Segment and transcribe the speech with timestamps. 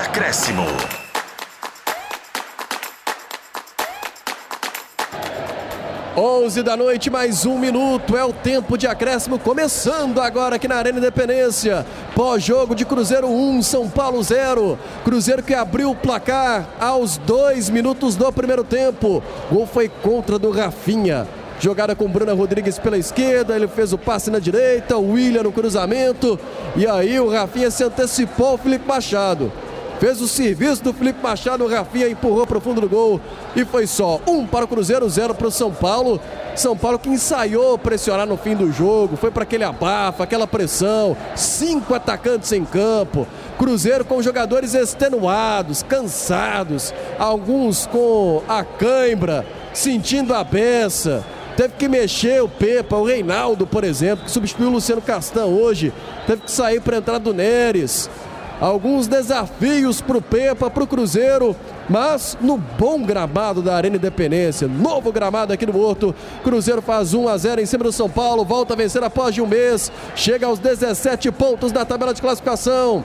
[0.00, 0.64] acréscimo.
[6.16, 8.16] Onze da noite, mais um minuto.
[8.16, 11.86] É o tempo de acréscimo começando agora aqui na Arena Independência.
[12.14, 14.78] Pós-jogo de Cruzeiro 1, São Paulo 0.
[15.04, 19.22] Cruzeiro que abriu o placar aos dois minutos do primeiro tempo.
[19.50, 21.28] Gol foi contra do Rafinha.
[21.60, 25.52] Jogada com Bruna Rodrigues pela esquerda, ele fez o passe na direita, o William no
[25.52, 26.38] cruzamento.
[26.74, 29.52] E aí o Rafinha se antecipou ao Felipe Machado.
[30.00, 33.20] Fez o serviço do Felipe Machado, o Rafinha empurrou para o fundo do gol
[33.54, 36.18] e foi só um para o Cruzeiro, zero para o São Paulo.
[36.56, 41.14] São Paulo que ensaiou pressionar no fim do jogo, foi para aquele abafa, aquela pressão,
[41.36, 43.26] cinco atacantes em campo.
[43.58, 51.22] Cruzeiro com jogadores extenuados, cansados, alguns com a cãibra, sentindo a beça.
[51.58, 55.92] Teve que mexer o Pepa, o Reinaldo, por exemplo, que substituiu o Luciano Castan hoje.
[56.26, 58.08] Teve que sair para entrar do Neres
[58.60, 61.56] alguns desafios para o Pepa, para o Cruzeiro,
[61.88, 67.28] mas no bom gramado da Arena Independência, novo gramado aqui no Horto, Cruzeiro faz 1
[67.28, 70.46] a 0 em cima do São Paulo, volta a vencer após de um mês, chega
[70.46, 73.04] aos 17 pontos da tabela de classificação.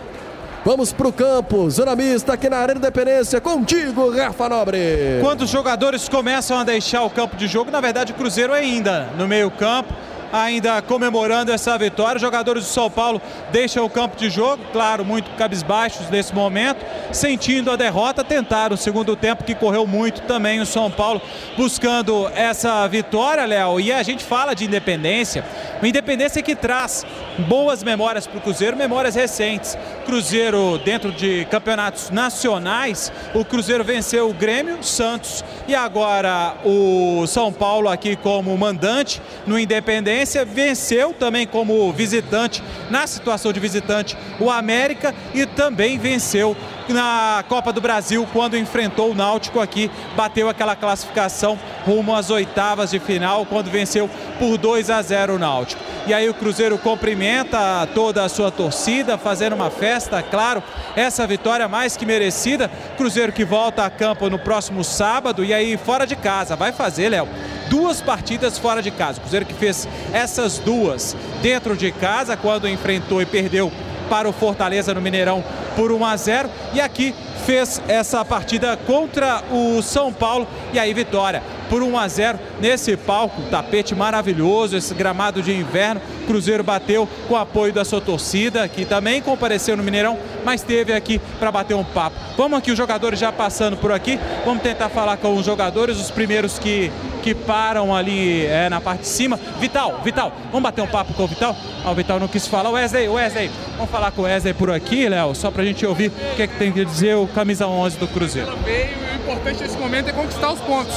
[0.66, 4.80] Vamos para o campo, zona mista aqui na Arena Independência, contigo, Rafa Nobre.
[5.22, 9.10] Quando os jogadores começam a deixar o campo de jogo, na verdade o Cruzeiro ainda
[9.16, 9.94] no meio campo,
[10.36, 12.18] ainda comemorando essa vitória.
[12.18, 16.86] Os jogadores do São Paulo deixam o campo de jogo, claro, muito cabisbaixos nesse momento,
[17.12, 21.22] sentindo a derrota, tentaram o segundo tempo que correu muito também o São Paulo
[21.56, 23.80] buscando essa vitória, Léo.
[23.80, 25.46] E a gente fala de independência,
[25.80, 27.06] uma independência que traz
[27.48, 29.78] boas memórias para o Cruzeiro, memórias recentes.
[30.06, 37.54] Cruzeiro dentro de campeonatos nacionais, o Cruzeiro venceu o Grêmio, Santos e agora o São
[37.54, 44.50] Paulo aqui como mandante no Independência, venceu também como visitante, na situação de visitante, o
[44.50, 46.56] América e também venceu
[46.90, 52.92] na Copa do Brasil quando enfrentou o Náutico aqui, bateu aquela classificação rumo às oitavas
[52.92, 54.10] de final quando venceu
[54.40, 55.82] por 2 a 0 o Náutico.
[56.08, 60.62] E aí o Cruzeiro cumprimenta toda a sua torcida, fazendo uma festa, claro,
[60.96, 62.70] essa vitória mais que merecida.
[62.96, 67.10] Cruzeiro que volta a campo no próximo sábado e aí fora de casa, vai fazer,
[67.10, 67.28] Léo,
[67.70, 69.18] duas partidas fora de casa.
[69.20, 73.72] O Cruzeiro que fez essas duas dentro de casa quando enfrentou e perdeu
[74.10, 75.44] para o Fortaleza no Mineirão
[75.76, 77.14] por 1 a 0 e aqui
[77.46, 80.48] fez essa partida contra o São Paulo.
[80.74, 86.02] E aí vitória por 1 a 0 nesse palco, tapete maravilhoso, esse gramado de inverno.
[86.28, 90.94] Cruzeiro bateu com o apoio da sua torcida, que também compareceu no Mineirão, mas esteve
[90.94, 92.16] aqui para bater um papo.
[92.38, 96.12] Vamos aqui, os jogadores já passando por aqui, vamos tentar falar com os jogadores, os
[96.12, 99.40] primeiros que, que param ali é, na parte de cima.
[99.60, 101.56] Vital, Vital, vamos bater um papo com o Vital?
[101.84, 102.70] Ah, o Vital não quis falar.
[102.72, 106.10] Wesley, Wesley, vamos falar com o Wesley por aqui, Léo, só para a gente ouvir
[106.10, 108.52] o que, é que tem que dizer o camisa 11 do Cruzeiro.
[108.52, 110.96] O importante nesse momento é conquistar os pontos.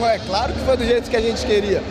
[0.00, 1.82] Ué, claro que foi do jeito que a gente queria.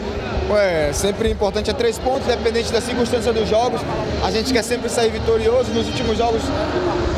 [0.50, 3.81] Ué, sempre importante é três pontos, independente da circunstância dos jogos.
[4.24, 5.72] A gente quer sempre sair vitorioso.
[5.72, 6.41] Nos últimos jogos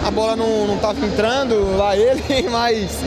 [0.06, 3.00] a bola não estava entrando lá ele, mas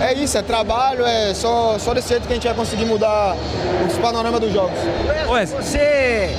[0.00, 3.36] é isso, é trabalho, é só, só desse jeito que a gente vai conseguir mudar
[3.88, 4.78] os panoramas dos jogos.
[5.28, 6.30] Ué, você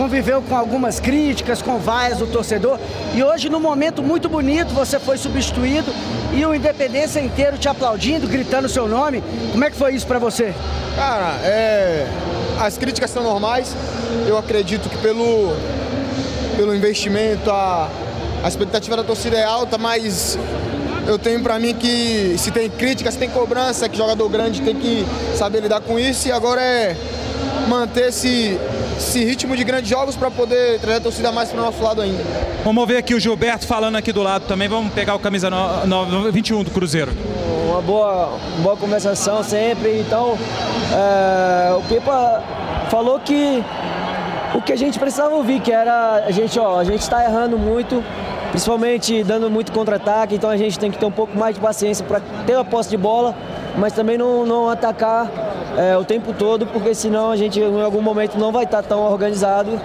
[0.00, 2.78] conviveu com algumas críticas, com vaias do torcedor
[3.14, 5.92] e hoje num momento muito bonito você foi substituído
[6.32, 9.22] e o Independência inteiro te aplaudindo, gritando seu nome.
[9.52, 10.54] Como é que foi isso para você?
[10.96, 12.06] Cara, é...
[12.58, 13.76] as críticas são normais.
[14.26, 15.54] Eu acredito que pelo,
[16.56, 17.90] pelo investimento, a,
[18.42, 20.38] a expectativa da torcida é alta, mas
[21.06, 24.76] eu tenho para mim que se tem crítica, se tem cobrança, que jogador grande tem
[24.76, 25.04] que
[25.36, 26.96] saber lidar com isso e agora é
[27.68, 28.58] manter esse,
[29.00, 32.02] esse ritmo de grandes jogos para poder trazer a torcida mais para o nosso lado
[32.02, 32.22] ainda.
[32.62, 34.68] Vamos ver aqui o Gilberto falando aqui do lado também.
[34.68, 37.10] Vamos pegar o camisa no, no, 21 do Cruzeiro.
[37.68, 40.00] Uma boa, boa conversação sempre.
[40.00, 40.36] Então,
[40.92, 42.42] é, o Pipa
[42.90, 43.64] falou que
[44.54, 47.58] o que a gente precisava ouvir, que era a gente, ó, a gente está errando
[47.58, 48.04] muito,
[48.50, 52.04] principalmente dando muito contra-ataque, então a gente tem que ter um pouco mais de paciência
[52.04, 53.34] para ter a posse de bola,
[53.78, 55.30] mas também não, não atacar
[55.76, 59.00] é, o tempo todo, porque senão a gente em algum momento não vai estar tão
[59.10, 59.80] organizado.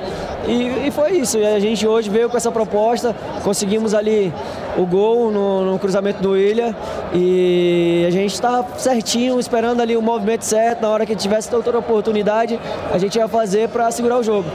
[0.48, 1.38] E, e, foi isso.
[1.38, 4.34] E a gente hoje veio com essa proposta, conseguimos ali
[4.78, 6.76] o gol no, no cruzamento do William
[7.14, 10.82] e a gente está certinho, esperando ali o movimento certo.
[10.82, 12.60] Na hora que tivesse outra oportunidade,
[12.92, 14.50] a gente ia fazer para segurar o jogo.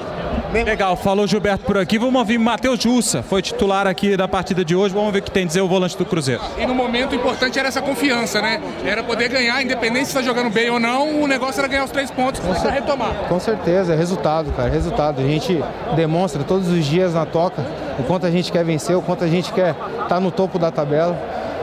[0.52, 1.97] Legal, falou Gilberto por aqui.
[1.97, 4.93] Vamos ouvir Matheus Jussa, foi titular aqui da partida de hoje.
[4.93, 6.43] Vamos ver o que tem a dizer o volante do Cruzeiro.
[6.58, 8.61] E no momento o importante era essa confiança, né?
[8.85, 11.91] Era poder ganhar, independente se está jogando bem ou não, o negócio era ganhar os
[11.93, 13.14] três pontos para retomar.
[13.29, 15.20] Com certeza, é resultado, cara, resultado.
[15.20, 15.62] A gente
[15.94, 17.64] demonstra todos os dias na toca
[17.99, 20.58] o quanto a gente quer vencer, o quanto a gente quer estar tá no topo
[20.58, 21.17] da tabela.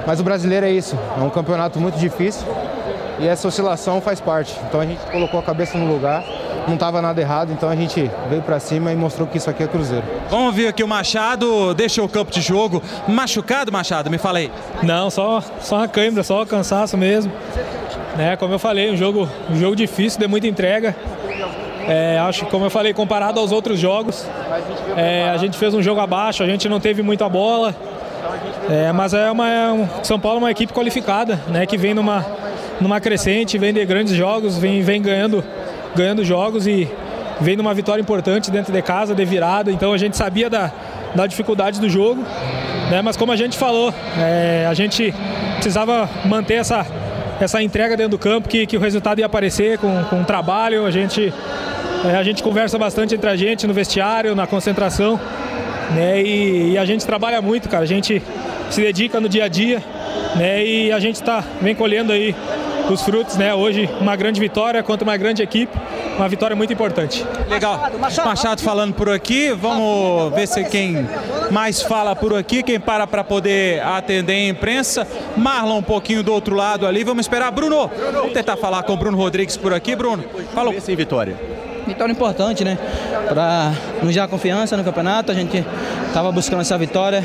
[0.06, 2.48] Mas o brasileiro é isso, é um campeonato muito difícil
[3.20, 4.58] e essa oscilação faz parte.
[4.68, 6.24] Então a gente colocou a cabeça no lugar,
[6.68, 9.64] não estava nada errado, então a gente veio para cima e mostrou que isso aqui
[9.64, 10.04] é Cruzeiro.
[10.30, 12.84] Vamos ver aqui o Machado, deixa o campo de jogo.
[13.08, 14.10] Machucado, Machado?
[14.12, 14.52] Me fala aí.
[14.84, 17.32] Não, só, só uma câimbra, só cansaço mesmo.
[18.18, 20.96] Né, como eu falei, um jogo, um jogo difícil, de muita entrega.
[21.88, 24.28] É, acho que, como eu falei, comparado aos outros jogos,
[24.98, 27.74] é, a gente fez um jogo abaixo, a gente não teve muita bola.
[28.70, 31.94] É, mas é uma, é um, São Paulo é uma equipe qualificada, né, que vem
[31.94, 32.26] numa,
[32.82, 35.42] numa crescente, vem de grandes jogos, vem, vem ganhando,
[35.98, 36.88] ganhando jogos e
[37.42, 39.72] vem numa vitória importante dentro de casa, de virada.
[39.72, 40.72] Então a gente sabia da,
[41.16, 42.22] da dificuldade do jogo,
[42.90, 45.14] né, mas como a gente falou, é, a gente
[45.56, 46.86] precisava manter essa,
[47.42, 50.86] essa entrega dentro do campo, que, que o resultado ia aparecer com, com trabalho.
[50.86, 51.34] A gente
[52.06, 55.20] é, a gente conversa bastante entre a gente no vestiário, na concentração,
[55.96, 56.22] né?
[56.22, 57.84] E, e, a gente trabalha muito, cara.
[57.84, 58.22] A gente
[58.70, 59.84] se dedica no dia a dia,
[60.36, 60.64] né?
[60.64, 62.36] E a gente tá vem colhendo aí
[62.90, 63.54] os frutos, né?
[63.54, 65.76] Hoje uma grande vitória contra uma grande equipe,
[66.16, 67.26] uma vitória muito importante.
[67.50, 67.90] Legal.
[68.00, 71.08] Machado falando por aqui, vamos ver se quem
[71.52, 75.08] mais fala por aqui, quem para para poder atender a imprensa.
[75.36, 77.52] Marlon um pouquinho do outro lado ali, vamos esperar.
[77.52, 80.24] Bruno, vamos tentar falar com o Bruno Rodrigues por aqui, Bruno.
[80.54, 80.74] Falou.
[80.80, 81.38] Sem vitória
[81.88, 82.78] vitória importante, né?
[83.30, 83.72] Para
[84.04, 85.32] nos dar confiança no campeonato.
[85.32, 85.66] A gente
[86.06, 87.24] estava buscando essa vitória.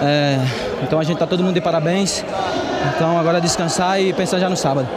[0.00, 0.38] É,
[0.82, 2.24] então a gente está todo mundo de parabéns.
[2.88, 4.88] Então agora é descansar e pensar já no sábado.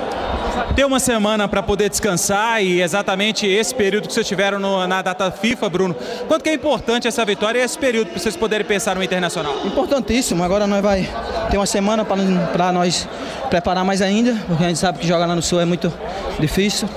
[0.76, 5.02] Ter uma semana para poder descansar e exatamente esse período que vocês tiveram no, na
[5.02, 5.96] data FIFA, Bruno.
[6.28, 9.54] Quanto que é importante essa vitória e esse período para vocês poderem pensar no Internacional?
[9.66, 10.44] Importantíssimo.
[10.44, 11.10] Agora nós vai
[11.50, 13.08] ter uma semana para nós
[13.50, 15.92] preparar mais ainda, porque a gente sabe que jogar lá no Sul é muito
[16.40, 16.90] difícil.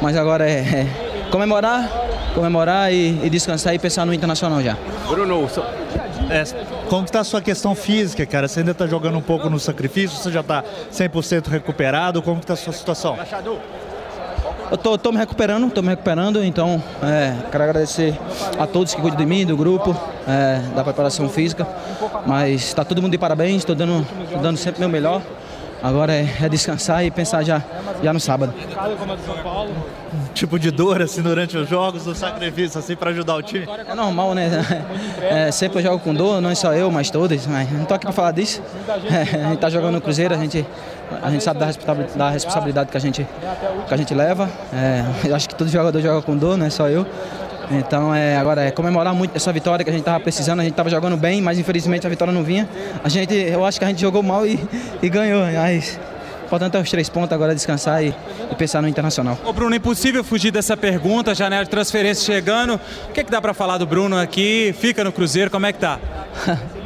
[0.00, 0.86] Mas agora é, é
[1.30, 1.90] comemorar,
[2.34, 4.76] comemorar e, e, descansar e pensar no Internacional já.
[5.08, 5.48] Bruno,
[6.30, 6.44] é,
[6.88, 8.48] como está a sua questão física, cara?
[8.48, 10.16] Você ainda está jogando um pouco no sacrifício?
[10.16, 12.22] Você já está 100% recuperado?
[12.22, 13.16] Como está a sua situação?
[14.70, 18.18] Eu tô, tô me recuperando, tô me recuperando, então é, quero agradecer
[18.58, 19.94] a todos que cuidam de mim, do grupo,
[20.26, 21.66] é, da preparação física,
[22.26, 25.22] mas está todo mundo de parabéns, estou dando, tô dando sempre o meu melhor.
[25.84, 27.62] Agora é, é, descansar e pensar já,
[28.02, 28.54] já no sábado.
[30.32, 33.68] Tipo de dor assim durante os jogos, do sacrifício assim para ajudar o time?
[33.86, 34.48] É normal, né?
[35.20, 37.46] É, sempre eu jogo com dor, não é só eu, mas todos.
[37.46, 38.62] Mas não tô aqui para falar disso.
[39.10, 40.66] É, a gente tá jogando no Cruzeiro, a gente,
[41.22, 43.28] a gente sabe da responsabilidade, da responsabilidade que a gente,
[43.86, 44.48] que a gente leva.
[44.72, 47.06] É, eu acho que todo jogador joga com dor, não é só eu.
[47.70, 50.60] Então, é, agora é comemorar muito essa vitória que a gente estava precisando.
[50.60, 52.68] A gente estava jogando bem, mas infelizmente a vitória não vinha.
[53.02, 54.58] A gente, eu acho que a gente jogou mal e,
[55.02, 55.44] e ganhou.
[55.46, 55.98] Mas,
[56.44, 58.14] importante é os três pontos, agora descansar e,
[58.50, 59.38] e, pensar no internacional.
[59.44, 62.74] Ô Bruno, impossível fugir dessa pergunta, janela de transferência chegando.
[63.08, 64.74] O que, é que dá para falar do Bruno aqui?
[64.78, 65.98] Fica no Cruzeiro, como é que tá?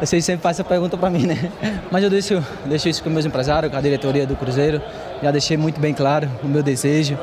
[0.00, 1.50] Vocês sempre fazem essa pergunta para mim, né?
[1.90, 4.80] Mas eu deixo, deixo isso com meus empresários, com a diretoria do Cruzeiro.
[5.22, 7.18] Já deixei muito bem claro o meu desejo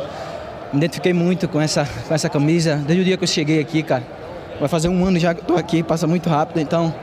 [0.71, 3.83] me identifiquei muito com essa, com essa camisa desde o dia que eu cheguei aqui,
[3.83, 4.03] cara.
[4.59, 6.93] Vai fazer um ano já que estou aqui, passa muito rápido, então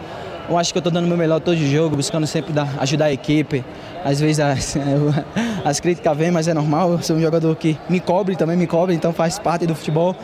[0.48, 3.06] eu acho que eu estou dando o meu melhor todo jogo, buscando sempre dar, ajudar
[3.06, 3.64] a equipe.
[4.04, 4.76] Às vezes as,
[5.64, 6.92] as críticas vêm, mas é normal.
[6.92, 10.14] Eu sou um jogador que me cobre, também me cobre, então faz parte do futebol.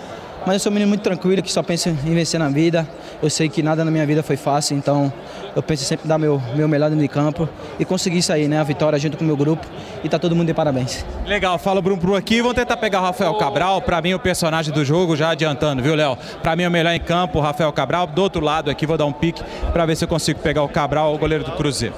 [0.46, 2.88] Mas eu sou um menino muito tranquilo, que só pensa em vencer na vida.
[3.22, 5.12] Eu sei que nada na minha vida foi fácil, então
[5.54, 7.48] eu penso sempre em dar meu, meu melhor dentro de campo
[7.78, 8.58] e conseguir sair, né?
[8.58, 9.66] A vitória junto com o meu grupo
[10.02, 11.04] e tá todo mundo de parabéns.
[11.26, 12.40] Legal, fala Bruno Pro aqui.
[12.40, 13.82] Vamos tentar pegar o Rafael Cabral.
[13.82, 16.16] Para mim, o personagem do jogo, já adiantando, viu, Léo?
[16.42, 18.06] Para mim, é o melhor em campo, o Rafael Cabral.
[18.06, 19.42] Do outro lado aqui, vou dar um pique
[19.72, 21.94] para ver se eu consigo pegar o Cabral, o goleiro do Cruzeiro.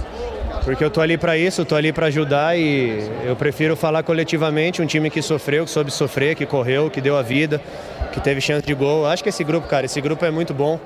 [0.65, 4.81] Porque eu tô ali para isso, tô ali para ajudar e eu prefiro falar coletivamente,
[4.81, 7.61] um time que sofreu, que soube sofrer, que correu, que deu a vida,
[8.13, 9.07] que teve chance de gol.
[9.07, 10.79] Acho que esse grupo, cara, esse grupo é muito bom.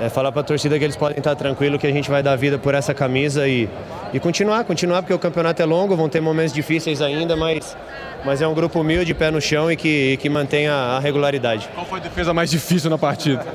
[0.00, 2.34] É falar para a torcida que eles podem estar tranquilos, que a gente vai dar
[2.34, 3.68] vida por essa camisa e,
[4.12, 7.76] e continuar, continuar, porque o campeonato é longo, vão ter momentos difíceis ainda, mas,
[8.24, 11.68] mas é um grupo humilde, pé no chão e que, que mantém a, a regularidade.
[11.74, 13.46] Qual foi a defesa mais difícil na partida?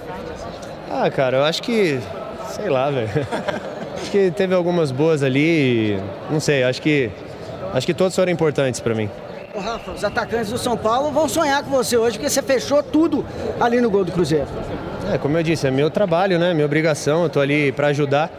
[0.90, 2.00] Ah, cara, eu acho que.
[2.52, 3.10] sei lá, velho.
[4.02, 6.00] acho que teve algumas boas ali.
[6.32, 7.12] Não sei, acho que.
[7.74, 9.10] Acho que todos foram importantes para mim.
[9.62, 13.26] Rafa, os atacantes do São Paulo vão sonhar com você hoje, porque você fechou tudo
[13.60, 14.48] ali no gol do Cruzeiro.
[15.12, 16.54] É, como eu disse, é meu trabalho, né?
[16.54, 18.30] Minha obrigação, eu tô ali para ajudar.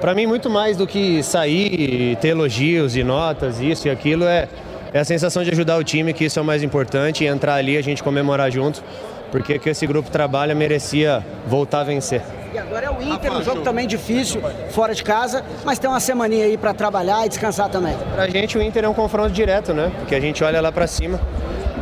[0.00, 4.48] Para mim, muito mais do que sair ter elogios e notas, isso e aquilo, é,
[4.92, 7.54] é a sensação de ajudar o time, que isso é o mais importante, e entrar
[7.54, 8.82] ali, a gente comemorar junto,
[9.30, 12.22] porque que esse grupo trabalha merecia voltar a vencer.
[12.52, 16.00] E agora é o Inter, um jogo também difícil, fora de casa, mas tem uma
[16.00, 17.96] semaninha aí para trabalhar e descansar também.
[18.14, 19.92] Pra gente o Inter é um confronto direto, né?
[19.98, 21.20] Porque a gente olha lá para cima.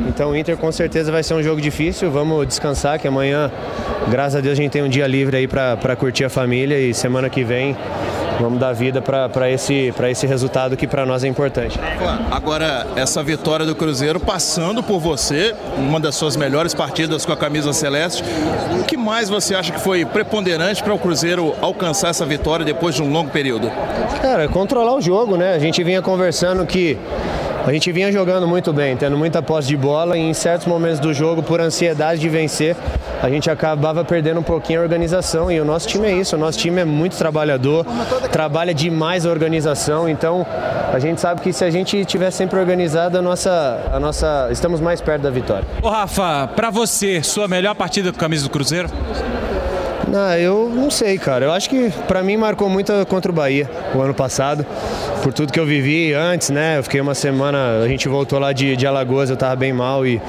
[0.06, 2.10] Então o Inter com certeza vai ser um jogo difícil.
[2.10, 3.50] Vamos descansar, que amanhã,
[4.10, 6.92] graças a Deus, a gente tem um dia livre aí para curtir a família e
[6.92, 7.74] semana que vem
[8.40, 11.78] vamos dar vida para esse, esse resultado que para nós é importante.
[12.30, 17.36] Agora, essa vitória do Cruzeiro passando por você, uma das suas melhores partidas com a
[17.36, 18.22] camisa celeste,
[18.80, 22.94] o que mais você acha que foi preponderante para o Cruzeiro alcançar essa vitória depois
[22.94, 23.70] de um longo período?
[24.22, 25.54] Cara, controlar o jogo, né?
[25.54, 26.98] A gente vinha conversando que
[27.66, 31.00] a gente vinha jogando muito bem, tendo muita posse de bola e em certos momentos
[31.00, 32.74] do jogo, por ansiedade de vencer,
[33.22, 35.50] a gente acabava perdendo um pouquinho a organização.
[35.50, 37.84] E o nosso time é isso, o nosso time é muito trabalhador,
[38.30, 40.08] trabalha demais a organização.
[40.08, 40.46] Então
[40.92, 44.80] a gente sabe que se a gente estiver sempre organizado, a nossa, a nossa, estamos
[44.80, 45.66] mais perto da vitória.
[45.82, 48.88] Ô Rafa, para você, sua melhor partida com a camisa do Cruzeiro?
[50.10, 51.44] Não, eu não sei, cara.
[51.44, 54.64] Eu acho que para mim marcou muito contra o Bahia o ano passado,
[55.22, 56.78] por tudo que eu vivi antes, né?
[56.78, 60.06] Eu fiquei uma semana, a gente voltou lá de, de Alagoas, eu tava bem mal
[60.06, 60.20] e,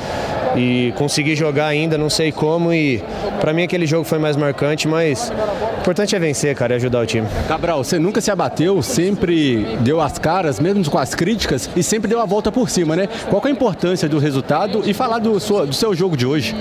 [0.55, 2.73] e consegui jogar ainda, não sei como.
[2.73, 3.01] E
[3.39, 5.31] para mim aquele jogo foi mais marcante, mas
[5.77, 7.27] o importante é vencer, cara, e ajudar o time.
[7.47, 12.09] Cabral, você nunca se abateu, sempre deu as caras, mesmo com as críticas, e sempre
[12.09, 13.07] deu a volta por cima, né?
[13.29, 16.53] Qual é a importância do resultado e falar do, sua, do seu jogo de hoje?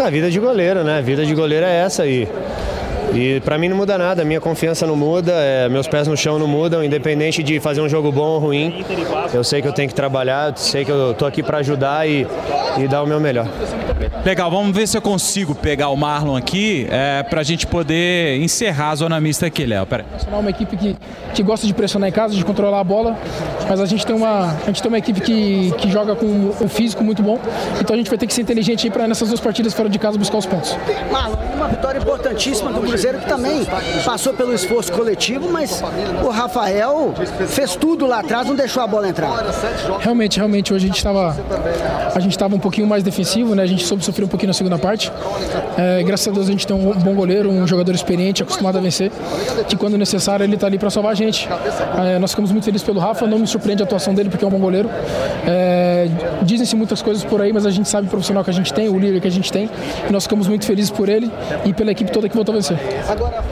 [0.00, 0.98] A vida de goleiro, né?
[0.98, 2.28] A vida de goleiro é essa aí.
[3.14, 6.38] E para mim não muda nada, minha confiança não muda, é, meus pés no chão
[6.38, 8.84] não mudam, independente de fazer um jogo bom ou ruim.
[9.34, 12.26] Eu sei que eu tenho que trabalhar, sei que eu tô aqui para ajudar e,
[12.78, 13.46] e dar o meu melhor.
[14.24, 18.40] Legal, vamos ver se eu consigo pegar o Marlon aqui é, para a gente poder
[18.40, 19.86] encerrar a zona mista aqui, Léo.
[19.86, 20.96] Pera É uma equipe que,
[21.34, 23.16] que gosta de pressionar em casa, de controlar a bola,
[23.68, 26.26] mas a gente tem uma, a gente tem uma equipe que, que joga com
[26.60, 27.38] um físico muito bom,
[27.80, 30.18] então a gente vai ter que ser inteligente para nessas duas partidas fora de casa
[30.18, 30.76] buscar os pontos.
[31.10, 33.66] Marlon, uma vitória importantíssima do Cruzeiro que também
[34.04, 35.82] passou pelo esforço coletivo, mas
[36.24, 37.14] o Rafael
[37.48, 39.30] fez tudo lá atrás, não deixou a bola entrar.
[40.00, 41.36] Realmente, realmente, hoje a gente estava
[42.14, 43.62] a gente estava um pouquinho mais defensivo, né?
[43.62, 45.12] A gente soube sofrer um pouquinho na segunda parte.
[45.76, 48.80] É, graças a Deus a gente tem um bom goleiro, um jogador experiente, acostumado a
[48.80, 49.10] vencer,
[49.68, 51.48] que quando necessário ele está ali para salvar a gente.
[51.98, 54.48] É, nós ficamos muito felizes pelo Rafa, não me surpreende a atuação dele porque é
[54.48, 54.88] um bom goleiro.
[55.46, 56.08] É,
[56.42, 58.88] Dizem-se muitas coisas por aí, mas a gente sabe o profissional que a gente tem,
[58.88, 59.68] o líder que a gente tem,
[60.08, 61.30] e nós ficamos muito felizes por ele
[61.64, 62.78] e pela equipe toda que voltou a vencer.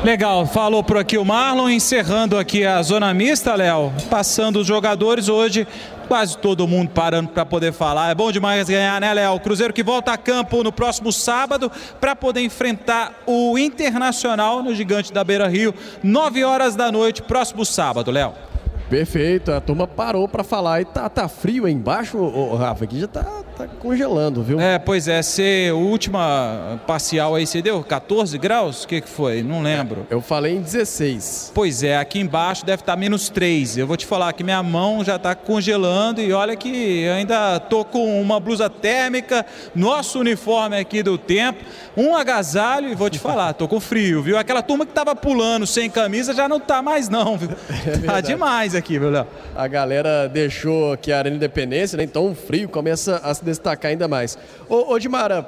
[0.03, 5.29] Legal, falou por aqui o Marlon, encerrando aqui a zona mista, Léo, passando os jogadores
[5.29, 5.67] hoje
[6.11, 8.11] quase todo mundo parando para poder falar.
[8.11, 9.35] É bom demais ganhar, né, Léo?
[9.35, 14.75] O Cruzeiro que volta a campo no próximo sábado para poder enfrentar o Internacional no
[14.75, 18.50] Gigante da Beira Rio, 9 horas da noite, próximo sábado, Léo.
[18.91, 22.99] Perfeito, a turma parou para falar e tá, tá frio aí embaixo, ô, Rafa, aqui
[22.99, 23.23] já tá,
[23.57, 24.59] tá congelando, viu?
[24.59, 28.83] É, pois é, você, última parcial aí, você deu 14 graus?
[28.83, 29.45] O que, que foi?
[29.45, 30.09] Não lembro.
[30.11, 31.53] Eu falei em 16.
[31.55, 33.79] Pois é, aqui embaixo deve estar menos 3.
[33.79, 37.61] Eu vou te falar que minha mão já está congelando e olha que eu ainda
[37.61, 41.61] tô com uma blusa térmica, nosso uniforme aqui do tempo,
[41.97, 44.37] um agasalho e vou te falar, tô com frio, viu?
[44.37, 47.51] Aquela turma que tava pulando sem camisa já não tá mais não, viu?
[47.91, 49.27] É tá demais aqui, viu, Léo?
[49.55, 52.05] A galera deixou aqui a Arena Independência, né?
[52.05, 54.39] Então o frio começa a se destacar ainda mais.
[54.69, 55.47] Ô, ô Dimara,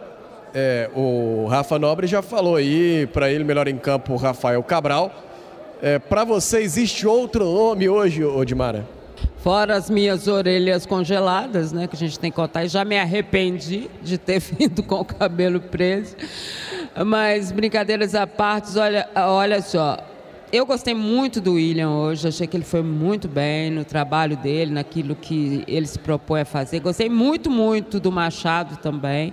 [0.54, 5.12] é, o Rafa Nobre já falou aí, para ele melhor em campo, Rafael Cabral.
[5.80, 8.86] É, para você, existe outro nome hoje, ô Dimara?
[9.42, 12.96] Fora as minhas orelhas congeladas, né, que a gente tem que contar, e já me
[12.96, 16.14] arrependi de ter vindo com o cabelo preso.
[17.04, 19.98] Mas brincadeiras à parte, olha, olha só,
[20.52, 24.70] eu gostei muito do William hoje, achei que ele foi muito bem no trabalho dele,
[24.70, 26.78] naquilo que ele se propõe a fazer.
[26.80, 29.32] Gostei muito, muito do Machado também.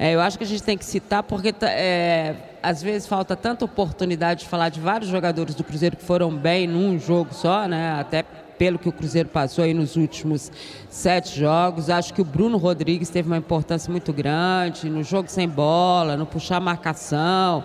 [0.00, 3.64] É, eu acho que a gente tem que citar porque é, às vezes falta tanta
[3.64, 7.92] oportunidade de falar de vários jogadores do Cruzeiro que foram bem num jogo só, né?
[7.98, 8.24] Até
[8.58, 10.50] pelo que o Cruzeiro passou aí nos últimos
[10.90, 11.88] sete jogos.
[11.88, 16.26] Acho que o Bruno Rodrigues teve uma importância muito grande no jogo sem bola, no
[16.26, 17.64] puxar marcação.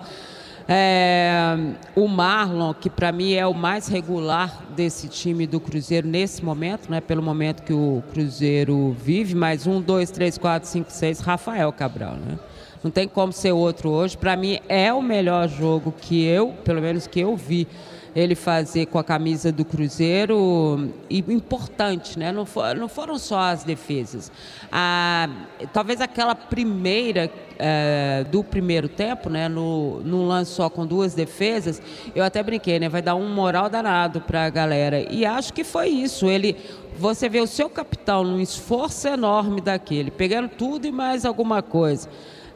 [0.67, 1.57] É,
[1.95, 6.89] o Marlon, que para mim é o mais regular desse time do Cruzeiro nesse momento,
[6.89, 11.71] né, pelo momento que o Cruzeiro vive, mais um, dois, três, quatro, cinco, seis, Rafael
[11.73, 12.15] Cabral.
[12.15, 12.39] Né?
[12.83, 14.17] Não tem como ser outro hoje.
[14.17, 17.67] Para mim é o melhor jogo que eu, pelo menos que eu vi
[18.15, 22.31] ele fazer com a camisa do Cruzeiro e importante, né?
[22.31, 24.31] Não, for, não foram só as defesas.
[24.71, 25.27] Ah,
[25.71, 29.49] talvez aquela primeira é, do primeiro tempo, né?
[29.49, 31.81] No, lance só com duas defesas,
[32.15, 32.87] eu até brinquei, né?
[32.87, 35.11] Vai dar um moral danado para a galera.
[35.11, 36.29] E acho que foi isso.
[36.29, 36.55] Ele,
[36.97, 42.07] você vê o seu capitão num esforço enorme daquele, pegando tudo e mais alguma coisa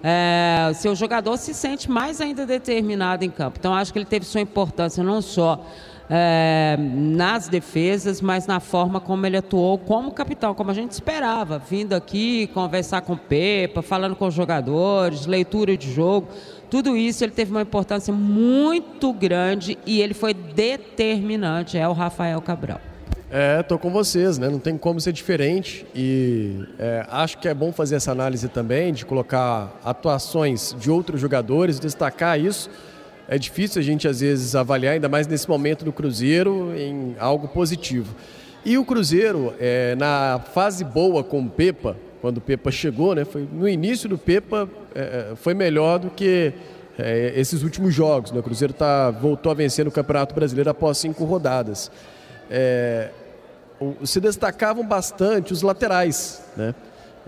[0.10, 3.58] é, seu jogador se sente mais ainda determinado em campo.
[3.60, 5.66] Então, acho que ele teve sua importância não só
[6.10, 11.60] é, nas defesas, mas na forma como ele atuou como capitão, como a gente esperava,
[11.60, 16.30] vindo aqui conversar com o Pepa, falando com os jogadores, leitura de jogo.
[16.70, 22.42] Tudo isso ele teve uma importância muito grande e ele foi determinante, é o Rafael
[22.42, 22.80] Cabral.
[23.30, 24.48] É, tô com vocês, né?
[24.48, 28.94] Não tem como ser diferente e é, acho que é bom fazer essa análise também,
[28.94, 32.70] de colocar atuações de outros jogadores, destacar isso.
[33.28, 37.50] É difícil a gente às vezes avaliar, ainda mais nesse momento do Cruzeiro, em algo
[37.50, 38.16] positivo.
[38.64, 43.26] E o Cruzeiro, é, na fase boa com o Pepa, quando o Pepa chegou, né?
[43.26, 46.54] Foi, no início do Pepa é, foi melhor do que
[46.98, 48.32] é, esses últimos jogos.
[48.32, 48.40] Né?
[48.40, 51.92] O Cruzeiro tá, voltou a vencer no Campeonato Brasileiro após cinco rodadas
[52.50, 53.10] é,
[54.04, 56.74] se destacavam bastante os laterais, né?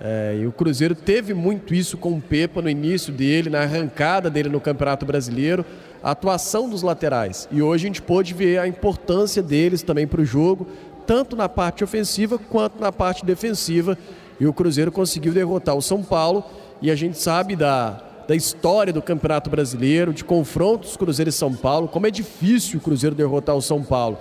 [0.01, 4.29] É, e o Cruzeiro teve muito isso com o Pepa no início dele, na arrancada
[4.29, 5.65] dele no Campeonato Brasileiro,
[6.01, 7.49] a atuação dos laterais.
[7.51, 10.67] E hoje a gente pôde ver a importância deles também para o jogo,
[11.05, 13.97] tanto na parte ofensiva quanto na parte defensiva.
[14.39, 16.45] E o Cruzeiro conseguiu derrotar o São Paulo.
[16.81, 21.53] E a gente sabe da, da história do Campeonato Brasileiro, de confrontos Cruzeiro e São
[21.53, 24.17] Paulo, como é difícil o Cruzeiro derrotar o São Paulo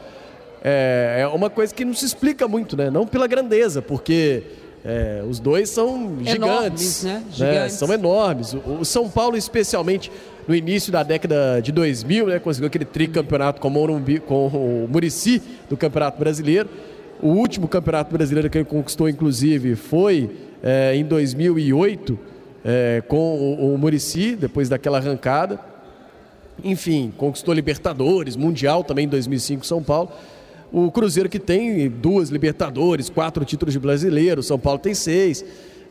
[0.62, 2.90] é, é uma coisa que não se explica muito, né?
[2.90, 4.42] Não pela grandeza, porque
[4.84, 7.12] é, os dois são gigantes, enormes, né?
[7.12, 7.24] né?
[7.30, 7.76] gigantes.
[7.76, 8.54] São enormes.
[8.54, 10.10] O, o, São Paulo, especialmente
[10.46, 12.38] no início da década de 2000, né?
[12.38, 16.68] conseguiu aquele tricampeonato com o, Morumbi, com o Murici do Campeonato Brasileiro.
[17.20, 20.30] O último Campeonato Brasileiro que ele conquistou, inclusive, foi
[20.62, 22.18] é, em 2008
[22.64, 25.60] é, com o, o Murici, depois daquela arrancada.
[26.62, 30.10] Enfim, conquistou Libertadores, Mundial também em 2005 São Paulo.
[30.70, 35.44] O Cruzeiro que tem duas Libertadores, quatro títulos de brasileiro, São Paulo tem seis.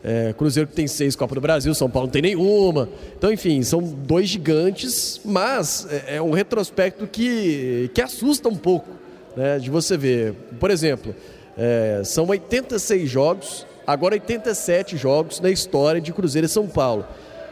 [0.04, 2.88] É, Cruzeiro que tem seis Copa do Brasil, São Paulo não tem nenhuma.
[3.16, 8.88] Então, enfim, são dois gigantes, mas é, é um retrospecto que, que assusta um pouco
[9.36, 10.34] né, de você ver.
[10.60, 11.14] Por exemplo,
[11.56, 17.04] é, são 86 jogos, agora 87 jogos na história de Cruzeiro e São Paulo.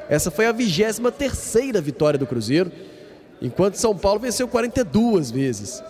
[0.08, 2.70] Essa foi a 23 terceira vitória do Cruzeiro,
[3.42, 5.82] enquanto São Paulo venceu 42 vezes.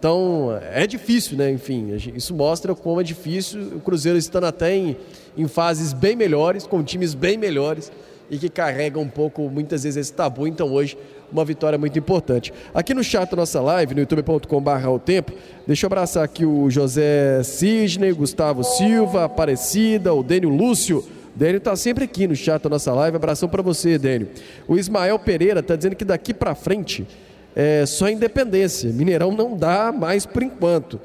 [0.00, 1.52] Então, é difícil, né?
[1.52, 4.96] Enfim, isso mostra como é difícil o Cruzeiro estando até em,
[5.36, 7.92] em fases bem melhores, com times bem melhores
[8.30, 10.46] e que carregam um pouco, muitas vezes, esse tabu.
[10.46, 10.96] Então, hoje,
[11.30, 12.50] uma vitória muito importante.
[12.72, 15.34] Aqui no chat da nossa live, no youtube.com.br o tempo,
[15.66, 21.04] deixa eu abraçar aqui o José Cisne, Gustavo Silva, Aparecida, o Dênio Lúcio.
[21.36, 23.16] Dênio está sempre aqui no chat da nossa live.
[23.16, 24.28] Abração para você, Dênio.
[24.66, 27.06] O Ismael Pereira está dizendo que daqui para frente
[27.54, 28.90] é, só independência.
[28.90, 31.00] Mineirão não dá mais por enquanto.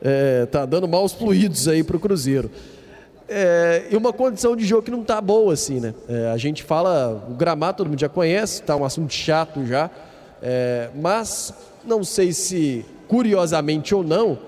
[0.00, 2.50] É, tá dando maus fluidos aí para o Cruzeiro.
[3.28, 5.94] É, e uma condição de jogo que não tá boa assim, né?
[6.08, 9.90] É, a gente fala, o gramado todo mundo já conhece, tá um assunto chato já,
[10.42, 14.38] é, mas não sei se curiosamente ou não,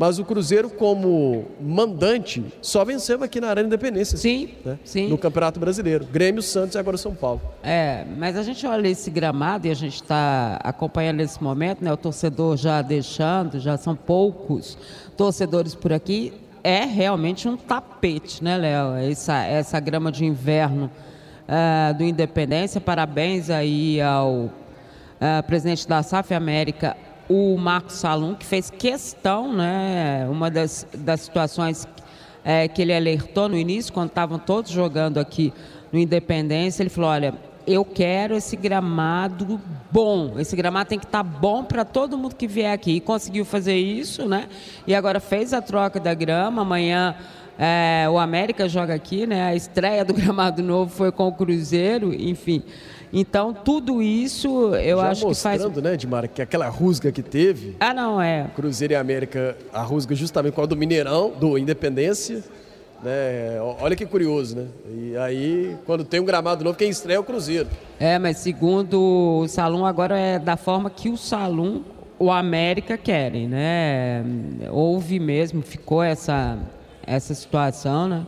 [0.00, 4.16] mas o Cruzeiro, como mandante, só venceu aqui na Arena Independência.
[4.16, 4.78] Sim, né?
[4.82, 5.10] sim.
[5.10, 6.06] No Campeonato Brasileiro.
[6.06, 7.42] Grêmio, Santos e agora São Paulo.
[7.62, 11.92] É, mas a gente olha esse gramado e a gente está acompanhando esse momento, né?
[11.92, 14.78] O torcedor já deixando, já são poucos
[15.18, 16.32] torcedores por aqui.
[16.64, 18.94] É realmente um tapete, né, Léo?
[18.94, 20.90] Essa, essa grama de inverno
[21.46, 22.80] uh, do Independência.
[22.80, 24.50] Parabéns aí ao uh,
[25.46, 26.96] presidente da SAF América,
[27.30, 31.86] o Marcos Salum, que fez questão, né, uma das, das situações
[32.44, 35.52] é, que ele alertou no início, quando estavam todos jogando aqui
[35.92, 37.32] no Independência, ele falou, olha,
[37.64, 39.60] eu quero esse gramado
[39.92, 42.96] bom, esse gramado tem que estar tá bom para todo mundo que vier aqui.
[42.96, 44.48] E conseguiu fazer isso, né?
[44.84, 47.14] E agora fez a troca da grama, amanhã...
[47.62, 49.44] É, o América joga aqui, né?
[49.44, 52.62] A estreia do gramado novo foi com o Cruzeiro, enfim.
[53.12, 55.62] Então, tudo isso eu Já acho que faz.
[55.62, 57.76] mostrando, né, Edmar, que aquela rusga que teve.
[57.80, 58.46] Ah, não, é.
[58.54, 62.44] Cruzeiro e América, a rusga justamente com a do Mineirão, do Independência.
[63.02, 63.58] Né?
[63.80, 64.66] Olha que curioso, né?
[64.94, 67.66] E aí, quando tem um gramado novo, quem estreia é o Cruzeiro.
[67.98, 71.82] É, mas segundo o Salum, agora é da forma que o Salum,
[72.18, 74.22] o América querem, né?
[74.70, 76.58] Houve mesmo, ficou essa,
[77.06, 78.26] essa situação, né?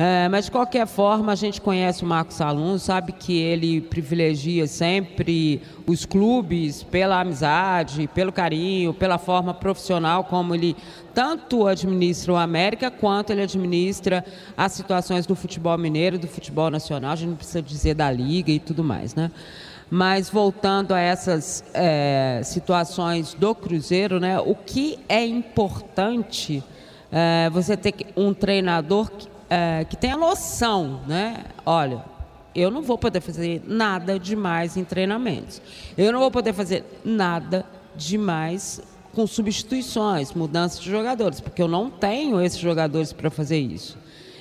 [0.00, 4.64] É, mas de qualquer forma, a gente conhece o Marcos Alonso, sabe que ele privilegia
[4.68, 10.76] sempre os clubes pela amizade, pelo carinho, pela forma profissional como ele
[11.12, 14.24] tanto administra o América quanto ele administra
[14.56, 17.10] as situações do futebol mineiro, do futebol nacional.
[17.10, 19.32] A gente não precisa dizer da liga e tudo mais, né?
[19.90, 24.38] Mas voltando a essas é, situações do Cruzeiro, né?
[24.38, 26.62] O que é importante
[27.10, 31.44] é você ter um treinador que é, que tenha noção, né?
[31.64, 32.04] Olha,
[32.54, 35.62] eu não vou poder fazer nada demais em treinamentos.
[35.96, 38.80] Eu não vou poder fazer nada demais
[39.14, 43.98] com substituições, mudanças de jogadores, porque eu não tenho esses jogadores para fazer isso.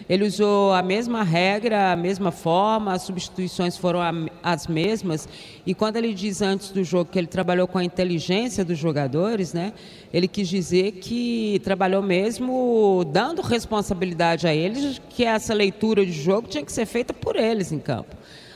[0.09, 3.99] Ele usou a mesma regra, a mesma forma, as substituições foram
[4.41, 5.27] as mesmas.
[5.65, 9.53] E quando ele diz antes do jogo que ele trabalhou com a inteligência dos jogadores,
[9.53, 9.73] né,
[10.13, 16.47] ele quis dizer que trabalhou mesmo dando responsabilidade a eles, que essa leitura de jogo
[16.47, 18.15] tinha que ser feita por eles em campo.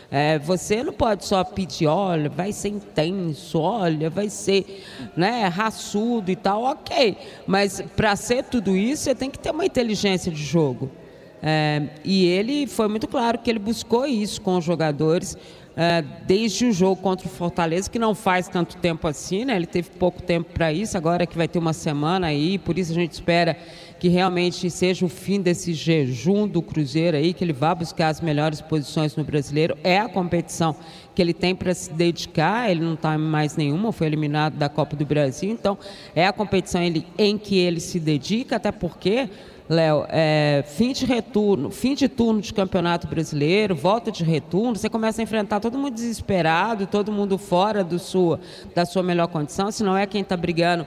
[0.09, 4.83] É, você não pode só pedir, olha, vai ser intenso, olha, vai ser
[5.15, 7.17] né, raçudo e tal, ok.
[7.47, 10.91] Mas para ser tudo isso, você tem que ter uma inteligência de jogo.
[11.41, 15.35] É, e ele foi muito claro que ele buscou isso com os jogadores
[15.75, 19.55] é, desde o jogo contra o Fortaleza, que não faz tanto tempo assim, né?
[19.55, 22.91] Ele teve pouco tempo para isso, agora que vai ter uma semana aí, por isso
[22.91, 23.57] a gente espera
[23.97, 28.19] que realmente seja o fim desse jejum do Cruzeiro aí, que ele vá buscar as
[28.19, 29.77] melhores posições no brasileiro.
[29.83, 30.75] É a competição
[31.13, 34.67] que ele tem para se dedicar, ele não está em mais nenhuma, foi eliminado da
[34.67, 35.77] Copa do Brasil, então
[36.15, 36.81] é a competição
[37.17, 39.29] em que ele se dedica, até porque
[39.71, 44.89] Léo, é, fim de retorno, fim de turno de campeonato brasileiro, volta de retorno, você
[44.89, 48.37] começa a enfrentar todo mundo desesperado, todo mundo fora do sua,
[48.75, 50.85] da sua melhor condição, se não é quem está brigando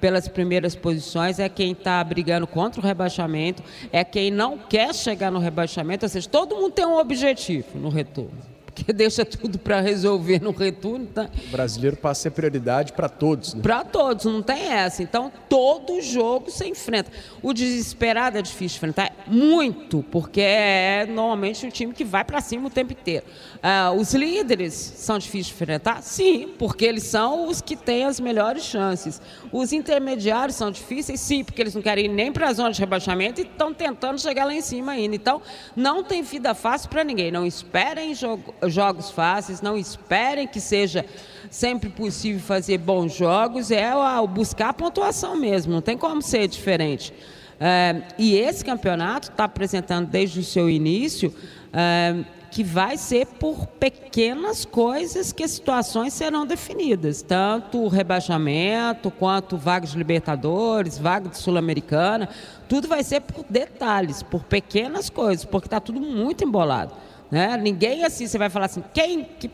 [0.00, 5.30] pelas primeiras posições, é quem está brigando contra o rebaixamento, é quem não quer chegar
[5.30, 9.80] no rebaixamento, ou seja, todo mundo tem um objetivo no retorno porque deixa tudo para
[9.80, 11.06] resolver no retorno.
[11.06, 11.30] Tá?
[11.46, 13.54] O brasileiro passa a ser prioridade para todos.
[13.54, 13.62] Né?
[13.62, 15.02] Para todos, não tem essa.
[15.02, 17.10] Então, todo jogo você enfrenta.
[17.40, 22.66] O desesperado é difícil enfrentar, muito, porque é normalmente o time que vai para cima
[22.66, 23.24] o tempo inteiro.
[23.62, 26.02] Ah, os líderes são difíceis de enfrentar?
[26.02, 29.20] Sim, porque eles são os que têm as melhores chances.
[29.52, 31.20] Os intermediários são difíceis?
[31.20, 34.20] Sim, porque eles não querem ir nem para a zona de rebaixamento e estão tentando
[34.20, 35.14] chegar lá em cima ainda.
[35.14, 35.40] Então,
[35.76, 37.30] não tem vida fácil para ninguém.
[37.30, 41.04] Não esperem jogo, jogos fáceis, não esperem que seja
[41.50, 43.70] sempre possível fazer bons jogos.
[43.70, 43.92] É
[44.28, 47.12] buscar pontuação mesmo, não tem como ser diferente.
[47.60, 51.34] É, e esse campeonato está apresentando desde o seu início.
[51.72, 52.24] É,
[52.54, 59.56] que vai ser por pequenas coisas que as situações serão definidas, tanto o rebaixamento quanto
[59.56, 62.28] vaga de Libertadores, vaga de Sul-Americana,
[62.68, 66.92] tudo vai ser por detalhes, por pequenas coisas, porque está tudo muito embolado.
[67.30, 67.56] Né?
[67.56, 69.50] Ninguém assim, você vai falar assim, quem que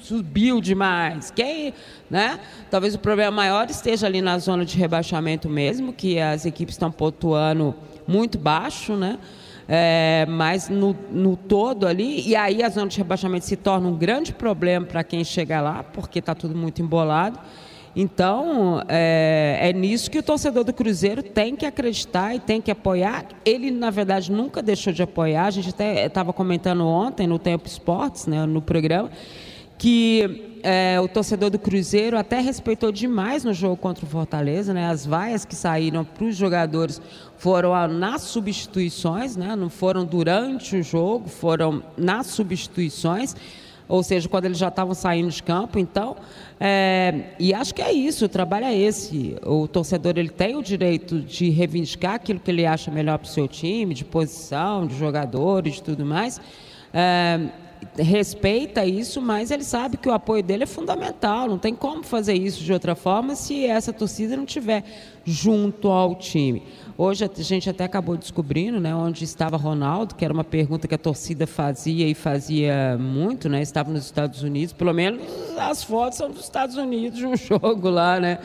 [0.00, 1.74] subiu demais, quem,
[2.08, 2.38] né?
[2.70, 6.92] Talvez o problema maior esteja ali na zona de rebaixamento mesmo, que as equipes estão
[6.92, 7.74] pontuando
[8.06, 9.18] muito baixo, né?
[9.68, 13.96] é, mas no, no todo ali, e aí a zona de rebaixamento se torna um
[13.96, 17.38] grande problema para quem chega lá, porque está tudo muito embolado.
[17.94, 22.70] Então, é, é, nisso que o torcedor do Cruzeiro tem que acreditar e tem que
[22.70, 23.26] apoiar.
[23.44, 25.46] Ele, na verdade, nunca deixou de apoiar.
[25.46, 29.10] A gente até estava comentando ontem no Tempo Esportes, né, no programa,
[29.76, 34.72] que é, o torcedor do Cruzeiro até respeitou demais no jogo contra o Fortaleza.
[34.72, 37.00] Né, as vaias que saíram para os jogadores
[37.36, 39.56] foram nas substituições, né?
[39.56, 43.34] não foram durante o jogo, foram nas substituições,
[43.88, 45.78] ou seja, quando eles já estavam saindo de campo.
[45.78, 46.16] Então,
[46.58, 49.36] é, e acho que é isso, o trabalho é esse.
[49.44, 53.30] O torcedor ele tem o direito de reivindicar aquilo que ele acha melhor para o
[53.30, 56.40] seu time, de posição, de jogadores, de tudo mais.
[56.94, 57.48] É,
[57.96, 61.48] respeita isso, mas ele sabe que o apoio dele é fundamental.
[61.48, 64.84] Não tem como fazer isso de outra forma se essa torcida não estiver
[65.24, 66.62] junto ao time.
[67.04, 70.94] Hoje a gente até acabou descobrindo né, onde estava Ronaldo, que era uma pergunta que
[70.94, 73.60] a torcida fazia e fazia muito, né?
[73.60, 75.20] Estava nos Estados Unidos, pelo menos
[75.58, 78.38] as fotos são dos Estados Unidos de um jogo lá, né?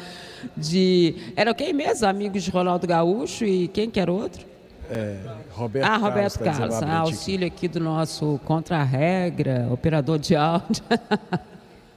[0.58, 1.34] De.
[1.36, 2.08] Era quem mesmo?
[2.08, 4.44] Amigos de Ronaldo Gaúcho e quem que era outro?
[4.90, 5.20] É,
[5.52, 10.84] Roberto ah, Roberto Carlos, Carlos ah, auxílio aqui do nosso contra-regra, operador de áudio.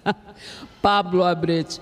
[0.83, 1.81] Pablo Abrete.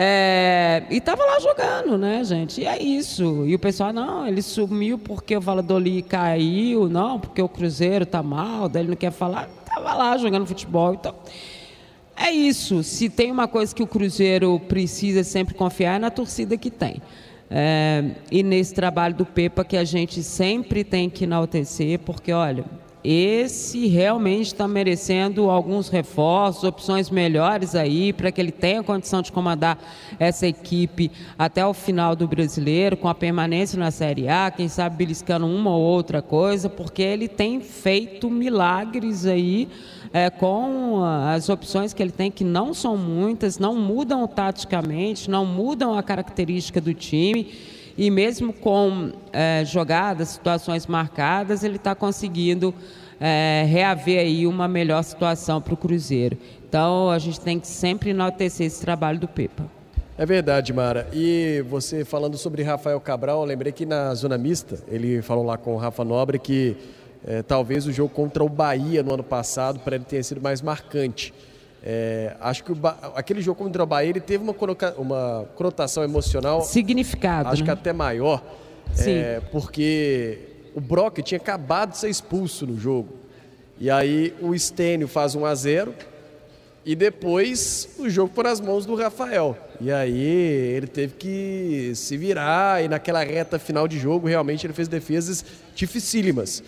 [0.00, 2.60] É, e estava lá jogando, né, gente?
[2.60, 3.44] E é isso.
[3.44, 8.22] E o pessoal, não, ele sumiu porque o Valladolid caiu, não, porque o Cruzeiro tá
[8.22, 9.48] mal, daí ele não quer falar.
[9.66, 11.12] Tava lá jogando futebol, então.
[12.16, 12.84] É isso.
[12.84, 17.02] Se tem uma coisa que o Cruzeiro precisa sempre confiar é na torcida que tem.
[17.50, 22.64] É, e nesse trabalho do Pepa que a gente sempre tem que enaltecer, porque olha,
[23.02, 29.30] esse realmente está merecendo alguns reforços, opções melhores aí, para que ele tenha condição de
[29.30, 29.78] comandar
[30.18, 34.96] essa equipe até o final do brasileiro, com a permanência na Série A, quem sabe
[34.96, 39.68] beliscando uma ou outra coisa, porque ele tem feito milagres aí.
[40.10, 45.44] É, com as opções que ele tem, que não são muitas, não mudam taticamente, não
[45.44, 47.46] mudam a característica do time
[47.98, 52.72] e mesmo com é, jogadas, situações marcadas, ele está conseguindo
[53.20, 56.38] é, reaver aí uma melhor situação para o Cruzeiro.
[56.68, 59.64] Então a gente tem que sempre enaltecer esse trabalho do Pepa.
[60.16, 61.08] É verdade, Mara.
[61.12, 65.74] E você falando sobre Rafael Cabral, lembrei que na zona mista, ele falou lá com
[65.74, 66.76] o Rafa Nobre que
[67.26, 70.62] é, talvez o jogo contra o Bahia no ano passado para ele tenha sido mais
[70.62, 71.34] marcante.
[71.82, 72.98] É, acho que ba...
[73.14, 74.54] aquele jogo contra o Bahia ele teve uma,
[74.96, 76.62] uma conotação emocional.
[76.62, 77.48] Significado.
[77.48, 77.66] Acho né?
[77.66, 78.42] que até maior.
[78.94, 79.12] Sim.
[79.12, 80.38] É, porque
[80.74, 83.14] o Brock tinha acabado de ser expulso no jogo.
[83.80, 85.94] E aí o Stênio faz 1 a 0
[86.84, 89.56] e depois o jogo por as mãos do Rafael.
[89.80, 94.72] E aí ele teve que se virar e naquela reta final de jogo realmente ele
[94.72, 96.62] fez defesas dificílimas.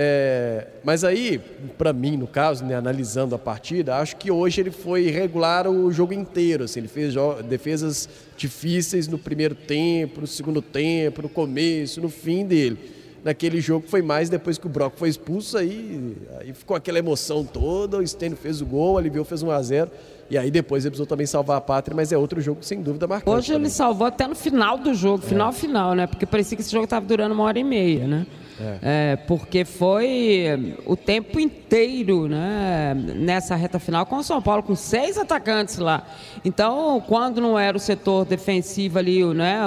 [0.00, 1.40] É, mas aí,
[1.76, 5.90] para mim, no caso, né, analisando a partida, acho que hoje ele foi regular o
[5.90, 6.62] jogo inteiro.
[6.62, 7.14] Assim, ele fez
[7.48, 12.78] defesas difíceis no primeiro tempo, no segundo tempo, no começo, no fim dele.
[13.24, 17.44] Naquele jogo foi mais depois que o Brock foi expulso, aí, aí ficou aquela emoção
[17.44, 19.90] toda, o Stênio fez o gol, o Aliviu fez 1 a 0
[20.30, 23.08] e aí depois ele precisou também salvar a pátria, mas é outro jogo sem dúvida
[23.08, 23.36] marcante.
[23.36, 23.70] Hoje ele também.
[23.70, 25.52] salvou até no final do jogo, final, É.
[25.52, 26.06] final, né?
[26.06, 28.24] Porque parecia que esse jogo estava durando uma hora e meia, né?
[28.60, 28.78] É.
[29.12, 34.74] É, porque foi o tempo inteiro né, nessa reta final com o São Paulo, com
[34.74, 36.06] seis atacantes lá.
[36.44, 39.60] Então, quando não era o setor defensivo ali, né,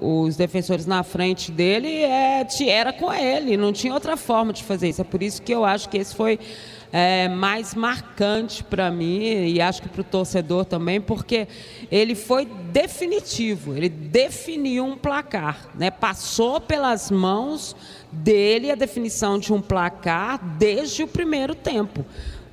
[0.00, 4.88] os defensores na frente dele, é, era com ele, não tinha outra forma de fazer
[4.88, 5.00] isso.
[5.00, 6.38] É por isso que eu acho que esse foi
[6.92, 11.46] é, mais marcante para mim e acho que para o torcedor também, porque
[11.90, 15.90] ele foi definitivo, ele definiu um placar, né?
[15.90, 17.76] passou pelas mãos
[18.10, 22.04] dele a definição de um placar desde o primeiro tempo.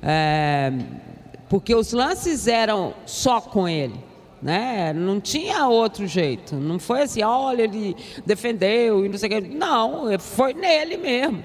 [0.02, 0.72] É,
[1.48, 4.04] porque os lances eram só com ele.
[4.42, 4.92] Né?
[4.92, 6.56] Não tinha outro jeito.
[6.56, 9.48] Não foi assim, olha, ele defendeu e não sei o que.
[9.48, 11.44] Não, foi nele mesmo.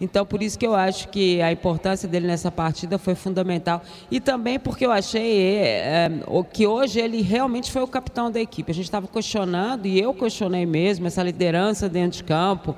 [0.00, 3.82] Então, por isso que eu acho que a importância dele nessa partida foi fundamental.
[4.10, 8.40] E também porque eu achei é, o que hoje ele realmente foi o capitão da
[8.40, 8.70] equipe.
[8.70, 12.76] A gente estava questionando, e eu questionei mesmo, essa liderança dentro de campo.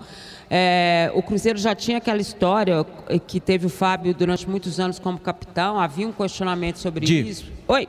[0.51, 2.85] É, o Cruzeiro já tinha aquela história
[3.27, 7.29] que teve o Fábio durante muitos anos como capitão, havia um questionamento sobre Di.
[7.29, 7.53] isso.
[7.67, 7.89] Oi.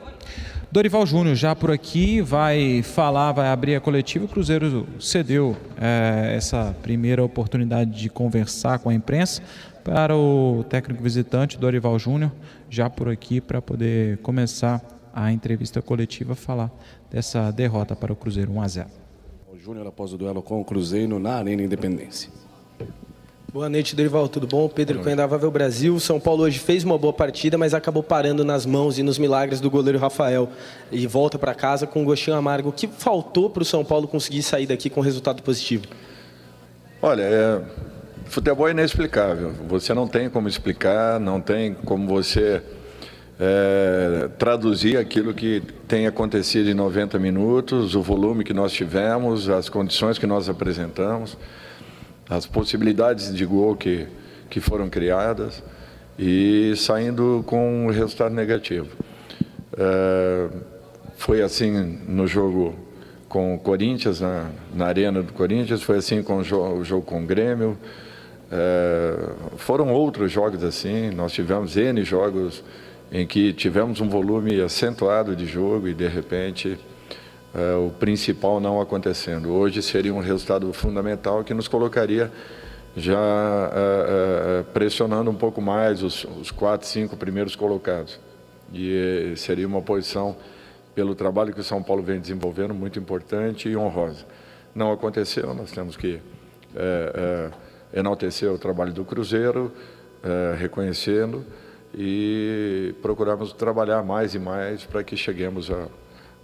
[0.76, 4.26] Dorival Júnior já por aqui vai falar, vai abrir a coletiva.
[4.26, 9.42] O Cruzeiro cedeu eh, essa primeira oportunidade de conversar com a imprensa
[9.82, 12.30] para o técnico visitante Dorival Júnior,
[12.68, 14.82] já por aqui para poder começar
[15.14, 16.70] a entrevista coletiva, falar
[17.10, 18.88] dessa derrota para o Cruzeiro 1 a 0.
[19.50, 22.30] O Júnior após o duelo com o Cruzeiro na Arena Independência.
[23.56, 24.28] Boa noite, Dorival.
[24.28, 24.68] Tudo bom?
[24.68, 25.98] Pedro Vável Brasil.
[25.98, 29.62] São Paulo hoje fez uma boa partida, mas acabou parando nas mãos e nos milagres
[29.62, 30.50] do goleiro Rafael.
[30.92, 32.68] E volta para casa com um gostinho amargo.
[32.68, 35.86] O que faltou para o São Paulo conseguir sair daqui com resultado positivo?
[37.00, 37.62] Olha, é,
[38.26, 39.54] futebol é inexplicável.
[39.66, 42.60] Você não tem como explicar, não tem como você
[43.40, 49.70] é, traduzir aquilo que tem acontecido em 90 minutos, o volume que nós tivemos, as
[49.70, 51.38] condições que nós apresentamos,
[52.28, 54.06] as possibilidades de gol que,
[54.50, 55.62] que foram criadas
[56.18, 58.88] e saindo com um resultado negativo.
[59.76, 60.48] É,
[61.16, 62.74] foi assim no jogo
[63.28, 67.02] com o Corinthians, na, na arena do Corinthians, foi assim com o jogo, o jogo
[67.02, 67.76] com o Grêmio.
[68.50, 69.14] É,
[69.56, 72.62] foram outros jogos assim, nós tivemos N jogos
[73.10, 76.78] em que tivemos um volume acentuado de jogo e de repente
[77.86, 79.50] o principal não acontecendo.
[79.50, 82.30] Hoje seria um resultado fundamental que nos colocaria
[82.96, 83.18] já
[83.74, 88.18] é, é, pressionando um pouco mais os, os quatro, cinco primeiros colocados.
[88.72, 90.36] E seria uma posição,
[90.94, 94.24] pelo trabalho que o São Paulo vem desenvolvendo, muito importante e honrosa.
[94.74, 96.20] Não aconteceu, nós temos que
[96.74, 97.50] é,
[97.92, 99.72] é, enaltecer o trabalho do Cruzeiro,
[100.22, 101.44] é, reconhecendo
[101.94, 105.86] e procurarmos trabalhar mais e mais para que cheguemos a,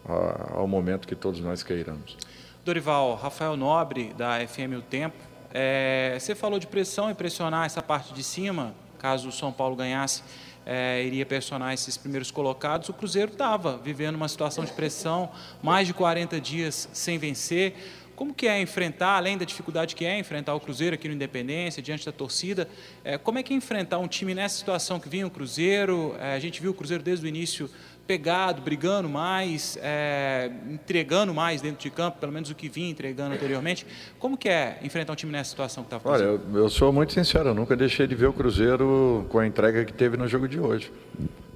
[0.04, 2.16] ao momento que todos nós queiramos.
[2.64, 5.16] Dorival, Rafael Nobre, da FM O Tempo.
[5.52, 9.76] É, você falou de pressão e pressionar essa parte de cima, caso o São Paulo
[9.76, 10.22] ganhasse,
[10.64, 12.88] é, iria pressionar esses primeiros colocados.
[12.88, 15.30] O Cruzeiro estava vivendo uma situação de pressão,
[15.62, 17.74] mais de 40 dias sem vencer.
[18.14, 21.82] Como que é enfrentar, além da dificuldade que é enfrentar o Cruzeiro aqui no Independência,
[21.82, 22.68] diante da torcida,
[23.02, 26.14] é, como é que é enfrentar um time nessa situação que vinha o Cruzeiro?
[26.20, 27.68] É, a gente viu o Cruzeiro desde o início
[28.06, 33.34] pegado, brigando mais, é, entregando mais dentro de campo, pelo menos o que vinha entregando
[33.34, 33.86] anteriormente.
[34.18, 37.12] Como que é enfrentar um time nessa situação que está Olha, eu, eu sou muito
[37.12, 40.48] sincero, eu nunca deixei de ver o Cruzeiro com a entrega que teve no jogo
[40.48, 40.92] de hoje.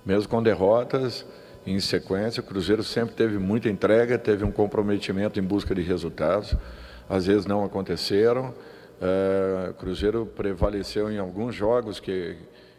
[0.04, 1.26] Mesmo com derrotas
[1.66, 6.54] em sequência, o Cruzeiro sempre teve muita entrega, teve um comprometimento em busca de resultados.
[7.08, 8.54] Às vezes não aconteceram.
[9.00, 12.36] É, o Cruzeiro prevaleceu em alguns jogos que,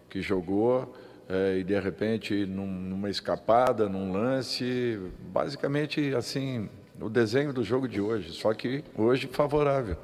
[0.10, 0.94] que jogou
[1.30, 7.88] é, e de repente num, numa escapada, num lance, basicamente assim o desenho do jogo
[7.88, 9.98] de hoje, só que hoje favorável.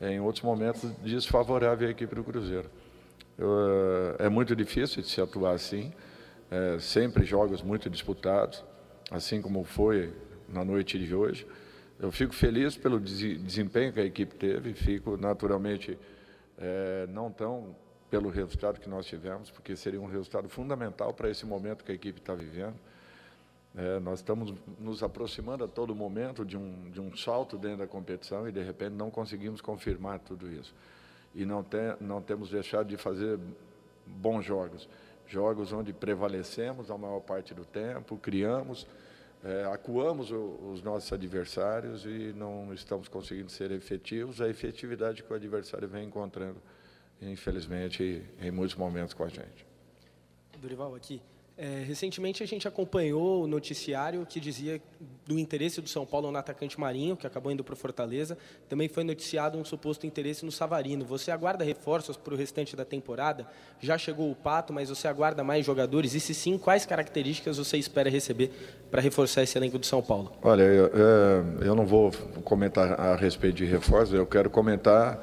[0.00, 2.68] Em outros momentos desfavorável à equipe do Cruzeiro.
[3.38, 5.92] Eu, é muito difícil de se atuar assim,
[6.50, 8.64] é, sempre jogos muito disputados,
[9.10, 10.12] assim como foi
[10.48, 11.46] na noite de hoje.
[12.00, 15.96] Eu fico feliz pelo desempenho que a equipe teve, fico naturalmente
[16.58, 17.76] é, não tão
[18.12, 21.94] pelo resultado que nós tivemos, porque seria um resultado fundamental para esse momento que a
[21.94, 22.74] equipe está vivendo.
[23.74, 27.86] É, nós estamos nos aproximando a todo momento de um, de um salto dentro da
[27.86, 30.74] competição e, de repente, não conseguimos confirmar tudo isso.
[31.34, 33.40] E não, tem, não temos deixado de fazer
[34.06, 34.86] bons jogos.
[35.26, 38.86] Jogos onde prevalecemos a maior parte do tempo, criamos,
[39.42, 44.42] é, acuamos o, os nossos adversários e não estamos conseguindo ser efetivos.
[44.42, 46.60] A efetividade que o adversário vem encontrando,
[47.22, 49.66] infelizmente, em muitos momentos com a gente.
[50.60, 51.20] Dorival, aqui.
[51.56, 54.80] É, recentemente a gente acompanhou o noticiário que dizia
[55.26, 58.38] do interesse do São Paulo no atacante Marinho, que acabou indo para o Fortaleza.
[58.68, 61.04] Também foi noticiado um suposto interesse no Savarino.
[61.04, 63.46] Você aguarda reforços para o restante da temporada?
[63.80, 66.14] Já chegou o Pato, mas você aguarda mais jogadores?
[66.14, 68.50] E se sim, quais características você espera receber
[68.90, 70.32] para reforçar esse elenco do São Paulo?
[70.42, 72.10] Olha, eu, é, eu não vou
[72.44, 75.22] comentar a respeito de reforços, eu quero comentar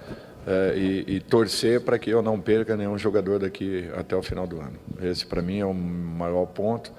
[0.76, 4.60] e, e, torcer para que eu não perca nenhum jogador daqui até o final do
[4.60, 4.80] ano.
[5.00, 6.92] Esse para mim é o maior ponto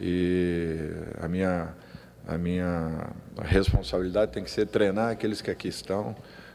[0.00, 1.74] e a minha
[2.26, 6.14] a minha responsabilidade tem que ser treinar aqueles que aqui estão.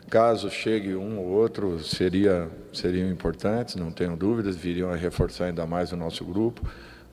[0.10, 5.66] Caso chegue um ou outro, seria seriam importantes, não tenho dúvidas, viriam a reforçar ainda
[5.66, 6.62] mais o nosso grupo,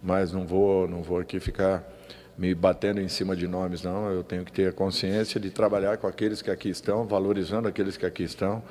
[0.03, 1.88] mas não vou não vou aqui ficar
[2.37, 4.11] me batendo em cima de nomes, não.
[4.11, 7.97] Eu tenho que ter a consciência de trabalhar com aqueles que aqui estão, valorizando aqueles
[7.97, 8.62] que aqui estão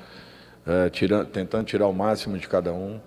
[0.66, 0.88] é,
[1.32, 3.00] tentando tirar o máximo de cada um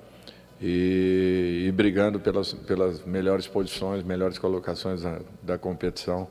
[0.62, 6.28] e, e, brigando pelas, pelas melhores posições, melhores colocações da, da competição.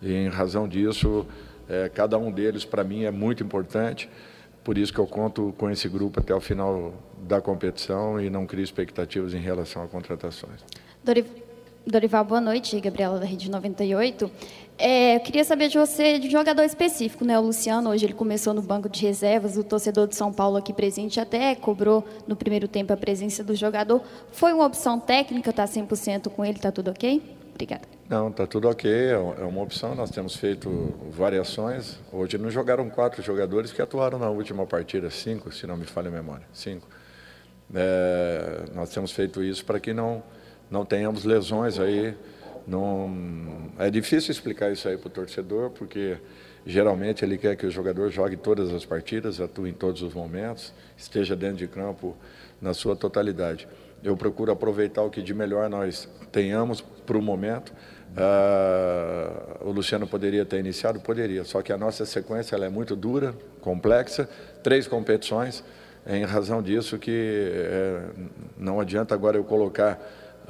[0.00, 1.26] E em razão disso,
[1.68, 4.08] é, cada um deles para mim é muito importante.
[4.62, 6.94] Por isso que eu conto com esse grupo até o final
[7.26, 10.64] da competição e não crio expectativas em relação a contratações.
[11.84, 12.78] Dorival, boa noite.
[12.80, 14.30] Gabriela da Rede 98.
[14.78, 17.38] É, eu queria saber de você, de jogador específico, né?
[17.38, 20.72] O Luciano, hoje ele começou no banco de reservas, o torcedor de São Paulo aqui
[20.72, 24.02] presente até cobrou no primeiro tempo a presença do jogador.
[24.32, 27.22] Foi uma opção técnica, está 100% com ele, está tudo ok?
[27.50, 27.82] Obrigada.
[28.08, 31.98] Não, está tudo ok, é, é uma opção, nós temos feito variações.
[32.10, 36.08] Hoje não jogaram quatro jogadores que atuaram na última partida, cinco, se não me falha
[36.08, 36.88] a memória, cinco.
[37.74, 40.22] É, nós temos feito isso para que não
[40.72, 42.16] não tenhamos lesões aí.
[42.66, 46.16] Não, é difícil explicar isso aí para o torcedor, porque
[46.64, 50.72] geralmente ele quer que o jogador jogue todas as partidas, atue em todos os momentos,
[50.96, 52.16] esteja dentro de campo
[52.60, 53.66] na sua totalidade.
[54.02, 57.72] Eu procuro aproveitar o que de melhor nós tenhamos para o momento.
[58.16, 61.00] Ah, o Luciano poderia ter iniciado?
[61.00, 64.28] Poderia, só que a nossa sequência é muito dura, complexa,
[64.62, 65.64] três competições,
[66.04, 68.02] é em razão disso que é,
[68.58, 70.00] não adianta agora eu colocar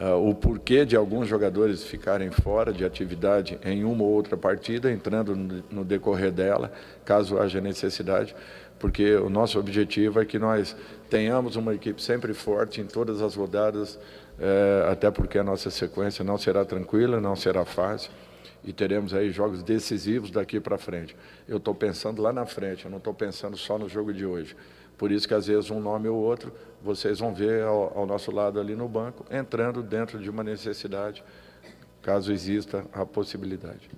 [0.03, 4.91] Uh, o porquê de alguns jogadores ficarem fora de atividade em uma ou outra partida,
[4.91, 6.73] entrando no, no, decorrer dela,
[7.05, 8.35] caso haja necessidade,
[8.81, 10.75] porque o nosso objetivo é que nós
[11.09, 16.25] tenhamos uma equipe sempre forte em todas as rodadas, uh, até porque a nossa sequência
[16.25, 18.11] não será tranquila, não será fácil
[18.65, 21.17] e teremos aí jogos decisivos daqui para frente.
[21.47, 24.57] Eu estou pensando lá na frente, eu não estou pensando só no jogo de hoje.
[24.99, 28.31] Por isso que às vezes um nome ou outro vocês vão ver ao, ao nosso
[28.31, 31.23] lado ali no banco, entrando dentro de uma necessidade,
[32.03, 33.88] caso exista a possibilidade.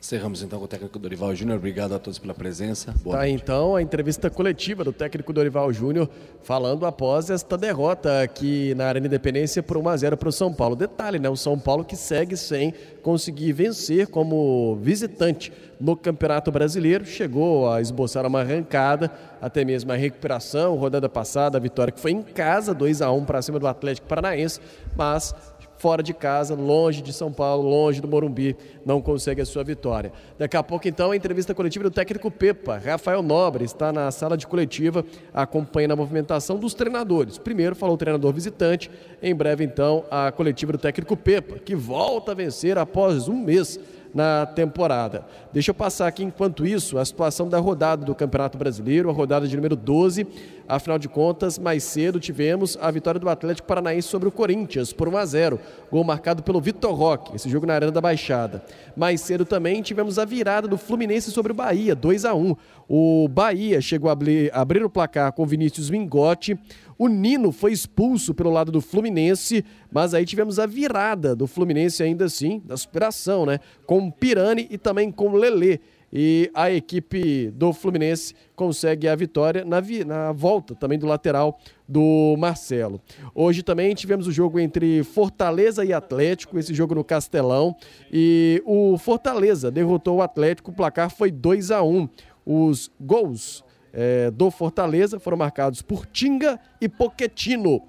[0.00, 1.58] Encerramos então com o técnico Dorival Júnior.
[1.58, 2.94] Obrigado a todos pela presença.
[3.02, 3.34] Boa tá noite.
[3.42, 6.08] então a entrevista coletiva do técnico Dorival Júnior
[6.42, 10.54] falando após esta derrota aqui na Arena Independência por 1 a 0 para o São
[10.54, 10.74] Paulo.
[10.74, 11.28] Detalhe, né?
[11.28, 17.80] O São Paulo que segue sem conseguir vencer como visitante no Campeonato Brasileiro, chegou a
[17.80, 19.10] esboçar uma arrancada,
[19.40, 23.24] até mesmo a recuperação, rodada passada, a vitória que foi em casa, 2 a 1
[23.24, 24.60] para cima do Atlético Paranaense,
[24.94, 25.34] mas
[25.80, 30.12] fora de casa, longe de São Paulo, longe do Morumbi, não consegue a sua vitória.
[30.38, 32.76] Daqui a pouco, então, a entrevista coletiva do técnico Pepa.
[32.76, 37.38] Rafael Nobre está na sala de coletiva, acompanhando a movimentação dos treinadores.
[37.38, 38.90] Primeiro falou o treinador visitante,
[39.22, 43.80] em breve, então, a coletiva do técnico Pepa, que volta a vencer após um mês
[44.14, 45.24] na temporada.
[45.52, 49.46] Deixa eu passar aqui, enquanto isso, a situação da rodada do Campeonato Brasileiro, a rodada
[49.46, 50.26] de número 12.
[50.68, 55.08] Afinal de contas, mais cedo tivemos a vitória do Atlético Paranaense sobre o Corinthians por
[55.08, 58.62] 1 a 0, gol marcado pelo Vitor Roque, esse jogo na Arena da Baixada.
[58.96, 62.54] Mais cedo também tivemos a virada do Fluminense sobre o Bahia, 2 a 1.
[62.88, 66.56] O Bahia chegou a abrir, abrir o placar com Vinícius Mingotti.
[67.00, 72.02] O Nino foi expulso pelo lado do Fluminense, mas aí tivemos a virada do Fluminense
[72.02, 73.58] ainda assim, da superação, né?
[73.86, 75.80] Com Pirani e também com Lelê.
[76.12, 81.58] e a equipe do Fluminense consegue a vitória na, vi na volta também do lateral
[81.88, 83.00] do Marcelo.
[83.34, 87.74] Hoje também tivemos o jogo entre Fortaleza e Atlético, esse jogo no Castelão,
[88.12, 92.06] e o Fortaleza derrotou o Atlético, o placar foi 2 a 1
[92.44, 97.82] Os gols é, do Fortaleza foram marcados por Tinga e Poquetino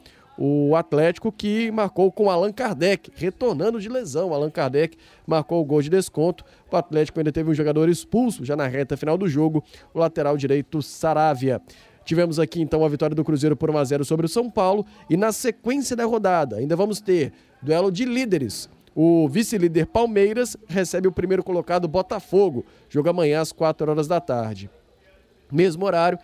[0.44, 4.34] o Atlético que marcou com Allan Kardec, retornando de lesão.
[4.34, 4.98] Allan Kardec
[5.28, 6.44] marcou o gol de desconto.
[6.72, 10.36] O Atlético ainda teve um jogador expulso já na reta final do jogo, o lateral
[10.36, 11.62] direito Saravia.
[12.04, 14.84] Tivemos aqui então a vitória do Cruzeiro por 1 a 0 sobre o São Paulo
[15.08, 17.32] e na sequência da rodada ainda vamos ter
[17.62, 18.68] duelo de líderes.
[18.96, 22.66] O vice-líder Palmeiras recebe o primeiro colocado Botafogo.
[22.90, 24.70] Jogo amanhã às 4 horas da tarde.
[25.52, 26.18] Mesmo horário,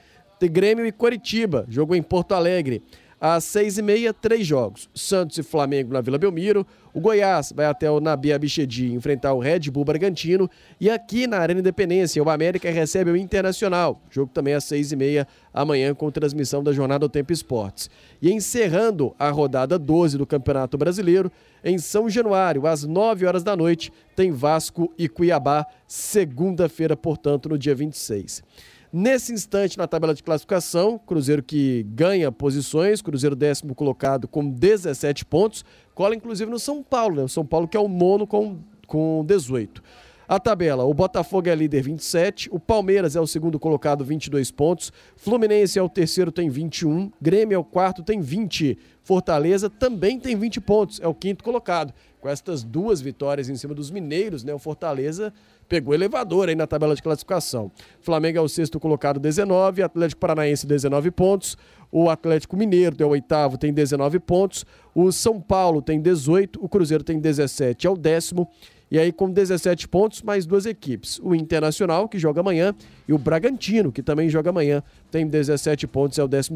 [0.45, 2.83] Grêmio e Coritiba, jogo em Porto Alegre.
[3.19, 4.87] Às seis e meia, três jogos.
[4.93, 6.67] Santos e Flamengo na Vila Belmiro.
[6.93, 10.47] O Goiás vai até o Nabi Abichedi enfrentar o Red Bull Bragantino.
[10.79, 13.99] E aqui na Arena Independência, o América recebe o Internacional.
[14.11, 17.89] Jogo também às seis e meia, amanhã, com transmissão da Jornada do Tempo Esportes.
[18.21, 21.31] E encerrando a rodada 12 do Campeonato Brasileiro,
[21.63, 27.57] em São Januário, às nove horas da noite, tem Vasco e Cuiabá, segunda-feira, portanto, no
[27.57, 28.43] dia 26.
[28.91, 35.25] Nesse instante, na tabela de classificação, Cruzeiro que ganha posições, Cruzeiro décimo colocado com 17
[35.25, 37.23] pontos, cola inclusive no São Paulo, né?
[37.23, 39.83] O São Paulo que é o nono com, com 18.
[40.29, 44.91] A tabela, o Botafogo é líder 27, o Palmeiras é o segundo colocado 22 pontos,
[45.15, 50.35] Fluminense é o terceiro tem 21, Grêmio é o quarto tem 20, Fortaleza também tem
[50.35, 51.93] 20 pontos, é o quinto colocado.
[52.19, 55.33] Com estas duas vitórias em cima dos mineiros, né, o Fortaleza
[55.67, 57.71] pegou elevador aí na tabela de classificação.
[58.01, 61.57] Flamengo é o sexto colocado, 19, Atlético Paranaense 19 pontos,
[61.91, 66.67] o Atlético Mineiro é o oitavo, tem 19 pontos, o São Paulo tem 18, o
[66.67, 68.49] Cruzeiro tem 17, é o décimo
[68.89, 71.19] e aí, com 17 pontos, mais duas equipes.
[71.21, 72.73] O Internacional, que joga amanhã,
[73.05, 74.81] e o Bragantino, que também joga amanhã,
[75.11, 76.51] tem 17 pontos, é o 12.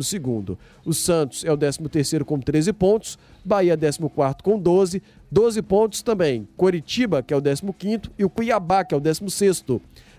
[0.85, 3.19] O Santos é o 13 com 13 pontos.
[3.43, 3.99] Bahia, 14
[4.41, 5.03] com 12.
[5.29, 6.47] 12 pontos também.
[6.55, 9.65] Coritiba, que é o 15, e o Cuiabá, que é o 16.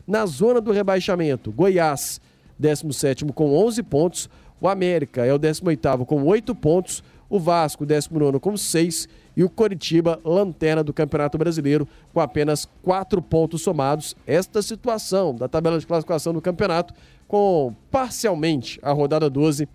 [0.07, 2.21] Na zona do rebaixamento, Goiás,
[2.59, 4.29] 17 com 11 pontos.
[4.61, 7.03] O América é o 18 com 8 pontos.
[7.31, 13.21] O Vasco, 19 com 6 e o Coritiba, lanterna do Campeonato Brasileiro, com apenas quatro
[13.23, 14.15] pontos somados.
[14.27, 16.95] Esta situação da tabela de classificação do campeonato,
[17.27, 19.69] com parcialmente a rodada 12,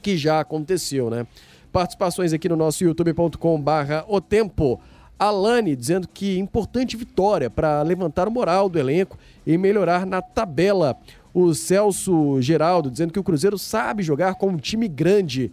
[0.00, 1.26] que já aconteceu, né?
[1.72, 4.80] Participações aqui no nosso youtube.com/barra o tempo.
[5.18, 9.16] Alane dizendo que importante vitória para levantar o moral do elenco
[9.46, 10.98] e melhorar na tabela.
[11.32, 15.52] O Celso Geraldo dizendo que o Cruzeiro sabe jogar com um time grande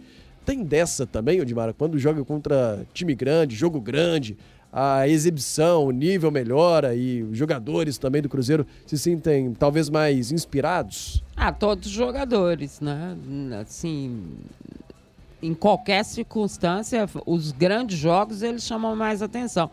[0.50, 4.36] tem dessa também, Odimara, quando joga contra time grande, jogo grande,
[4.72, 10.32] a exibição, o nível melhora e os jogadores também do Cruzeiro se sentem talvez mais
[10.32, 11.22] inspirados?
[11.36, 13.16] Ah, todos os jogadores, né?
[13.60, 14.24] Assim,
[15.40, 19.70] em qualquer circunstância, os grandes jogos eles chamam mais atenção.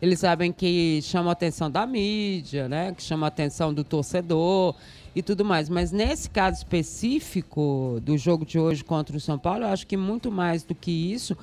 [0.00, 2.92] Eles sabem que chamam a atenção da mídia, né?
[2.92, 4.74] Que chamam a atenção do torcedor
[5.18, 5.68] e tudo mais.
[5.68, 9.96] Mas nesse caso específico do jogo de hoje contra o São Paulo, eu acho que
[9.96, 11.36] muito mais do que isso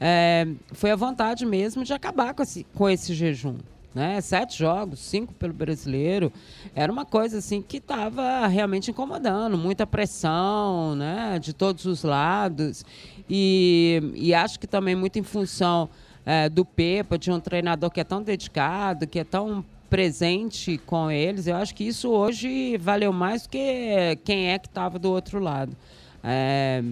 [0.00, 3.56] é, foi a vontade mesmo de acabar com esse, com esse jejum.
[3.94, 4.18] Né?
[4.22, 6.32] Sete jogos, cinco pelo brasileiro,
[6.74, 11.38] era uma coisa assim que estava realmente incomodando, muita pressão, né?
[11.38, 12.84] De todos os lados
[13.28, 15.88] e, e acho que também muito em função
[16.24, 21.10] é, do Pepa, de um treinador que é tão dedicado, que é tão presente com
[21.10, 25.10] eles, eu acho que isso hoje valeu mais do que quem é que estava do
[25.10, 25.76] outro lado.
[26.22, 26.82] É,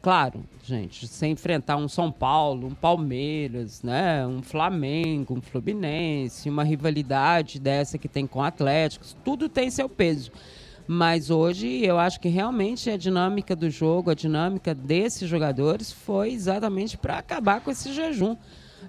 [0.00, 6.62] claro, gente, sem enfrentar um São Paulo, um Palmeiras, né, um Flamengo, um Fluminense, uma
[6.62, 10.30] rivalidade dessa que tem com Atléticos, tudo tem seu peso.
[10.86, 16.32] Mas hoje eu acho que realmente a dinâmica do jogo, a dinâmica desses jogadores foi
[16.32, 18.36] exatamente para acabar com esse jejum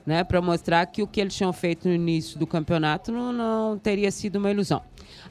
[0.06, 3.78] né, para mostrar que o que eles tinham feito no início do campeonato não, não
[3.78, 4.82] teria sido uma ilusão.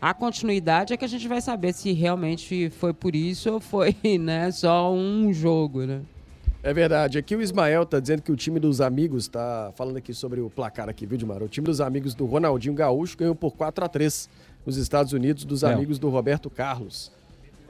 [0.00, 3.96] A continuidade é que a gente vai saber se realmente foi por isso ou foi
[4.18, 5.84] né, só um jogo.
[5.84, 6.02] Né?
[6.62, 7.18] É verdade.
[7.18, 10.48] Aqui o Ismael está dizendo que o time dos amigos, está falando aqui sobre o
[10.48, 11.42] placar aqui, viu, Dimar?
[11.42, 14.28] O time dos amigos do Ronaldinho Gaúcho ganhou por 4 a 3
[14.64, 15.72] nos Estados Unidos dos é.
[15.72, 17.12] amigos do Roberto Carlos.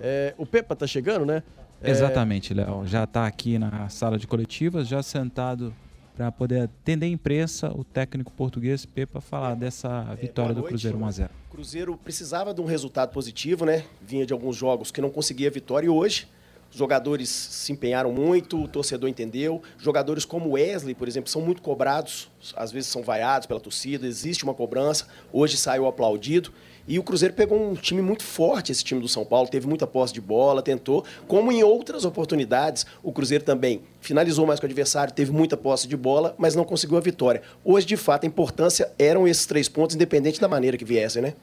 [0.00, 1.42] É, o Pepa está chegando, né?
[1.82, 1.90] É...
[1.90, 2.86] Exatamente, Léo.
[2.86, 5.74] Já está aqui na sala de coletivas, já sentado
[6.16, 10.96] para poder atender a imprensa, o técnico português Pepa falar dessa é, vitória do Cruzeiro
[10.98, 11.30] 1 a 0.
[11.48, 13.84] O Cruzeiro precisava de um resultado positivo, né?
[14.00, 16.28] Vinha de alguns jogos que não conseguia vitória e hoje
[16.74, 19.62] os jogadores se empenharam muito, o torcedor entendeu.
[19.78, 24.42] Jogadores como Wesley, por exemplo, são muito cobrados, às vezes são vaiados pela torcida, existe
[24.42, 25.06] uma cobrança.
[25.32, 26.52] Hoje saiu aplaudido.
[26.86, 29.86] E o Cruzeiro pegou um time muito forte, esse time do São Paulo, teve muita
[29.86, 34.68] posse de bola, tentou, como em outras oportunidades, o Cruzeiro também finalizou mais com o
[34.68, 37.40] adversário, teve muita posse de bola, mas não conseguiu a vitória.
[37.64, 41.34] Hoje, de fato, a importância eram esses três pontos, independente da maneira que viessem, né?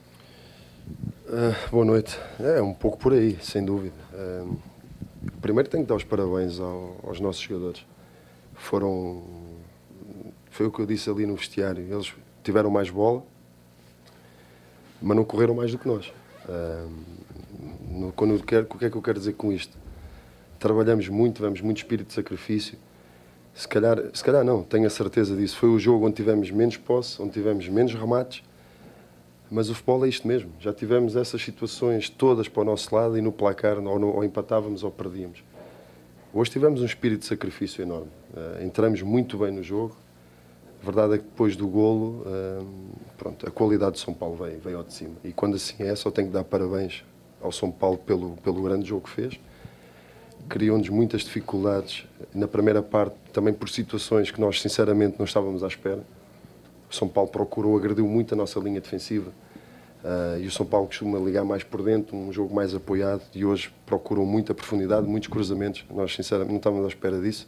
[1.28, 2.20] Uh, boa noite.
[2.39, 3.96] É um pouco por aí, sem dúvida.
[4.14, 4.58] Uh,
[5.42, 7.86] primeiro tenho que dar os parabéns ao, aos nossos jogadores.
[8.54, 9.24] Foram.
[10.50, 11.84] Foi o que eu disse ali no vestiário.
[11.89, 12.14] Eles
[12.44, 13.24] tiveram mais bola,
[15.02, 16.14] mas não correram mais do que nós.
[17.89, 19.78] No, quando quero, o que é que eu quero dizer com isto?
[20.60, 22.78] Trabalhamos muito, tivemos muito espírito de sacrifício.
[23.54, 25.58] Se calhar, se calhar não, tenho a certeza disso.
[25.58, 28.43] Foi o jogo onde tivemos menos posse, onde tivemos menos remates,
[29.49, 30.52] mas o futebol é isto mesmo.
[30.60, 34.24] Já tivemos essas situações todas para o nosso lado e no placar ou, no, ou
[34.24, 35.43] empatávamos ou perdíamos.
[36.34, 38.10] Hoje tivemos um espírito de sacrifício enorme.
[38.34, 39.93] Uh, entramos muito bem no jogo.
[40.82, 42.65] A verdade é que depois do golo, uh,
[43.17, 45.13] pronto, a qualidade de São Paulo veio, veio ao de cima.
[45.23, 47.03] E quando assim é, só tenho que dar parabéns
[47.39, 49.39] ao São Paulo pelo, pelo grande jogo que fez.
[50.49, 55.67] Criou-nos muitas dificuldades na primeira parte, também por situações que nós sinceramente não estávamos à
[55.67, 56.03] espera.
[56.89, 59.32] O São Paulo procurou, agrediu muito a nossa linha defensiva.
[60.03, 63.21] Uh, e o São Paulo costuma ligar mais por dentro, um jogo mais apoiado.
[63.36, 65.86] E hoje procurou muita profundidade, muitos cruzamentos.
[65.91, 67.47] Nós, sinceramente, não estávamos à espera disso.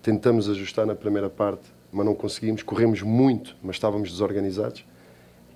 [0.00, 1.62] Tentamos ajustar na primeira parte,
[1.92, 2.62] mas não conseguimos.
[2.62, 4.84] Corremos muito, mas estávamos desorganizados.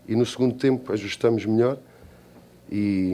[0.06, 1.78] E no segundo tempo ajustamos melhor.
[2.70, 3.12] E,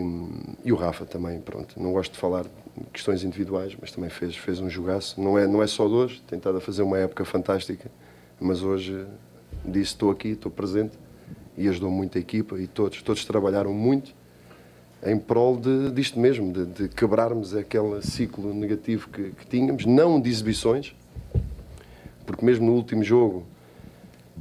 [0.64, 1.80] e o Rafa também, pronto.
[1.80, 2.50] Não gosto de falar de
[2.92, 5.20] questões individuais, mas também fez, fez um jogaço.
[5.20, 7.90] Não é, não é só de hoje, tem estado a fazer uma época fantástica,
[8.40, 9.06] mas hoje
[9.64, 10.98] disse estou aqui, estou presente
[11.56, 14.14] e ajudou muito a equipa e todos, todos trabalharam muito
[15.04, 20.20] em prol de, disto mesmo, de, de quebrarmos aquele ciclo negativo que, que, tínhamos, não
[20.20, 20.94] de exibições,
[22.32, 23.44] porque mesmo no último jogo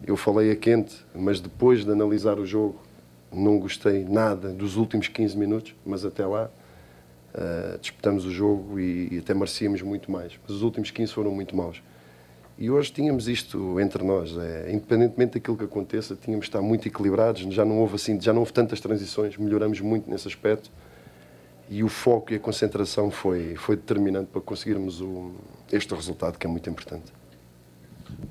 [0.07, 2.79] eu falei a quente, mas depois de analisar o jogo
[3.29, 6.49] não gostei nada dos últimos 15 minutos, mas até lá
[7.35, 10.39] uh, disputamos o jogo e, e até merecíamos muito mais.
[10.41, 11.83] Mas os últimos 15 foram muito maus.
[12.57, 16.87] E hoje tínhamos isto entre nós, é, independentemente daquilo que aconteça, tínhamos de estar muito
[16.87, 20.71] equilibrados, já não houve assim, já não houve tantas transições, melhoramos muito nesse aspecto.
[21.69, 25.31] E o foco e a concentração foi foi determinante para conseguirmos o,
[25.73, 27.20] este resultado que é muito importante.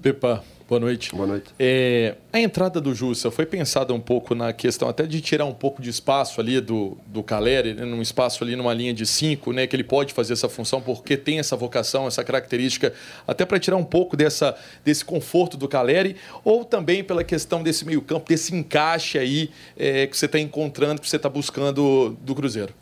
[0.03, 1.15] Pepa, boa noite.
[1.15, 1.51] Boa noite.
[1.59, 5.53] É, a entrada do Jussa foi pensada um pouco na questão até de tirar um
[5.53, 9.53] pouco de espaço ali do, do Caleri, né, num espaço ali numa linha de cinco,
[9.53, 12.93] né, que ele pode fazer essa função porque tem essa vocação, essa característica,
[13.27, 17.85] até para tirar um pouco dessa, desse conforto do Caleri, ou também pela questão desse
[17.85, 22.35] meio campo, desse encaixe aí é, que você está encontrando, que você está buscando do
[22.35, 22.73] Cruzeiro.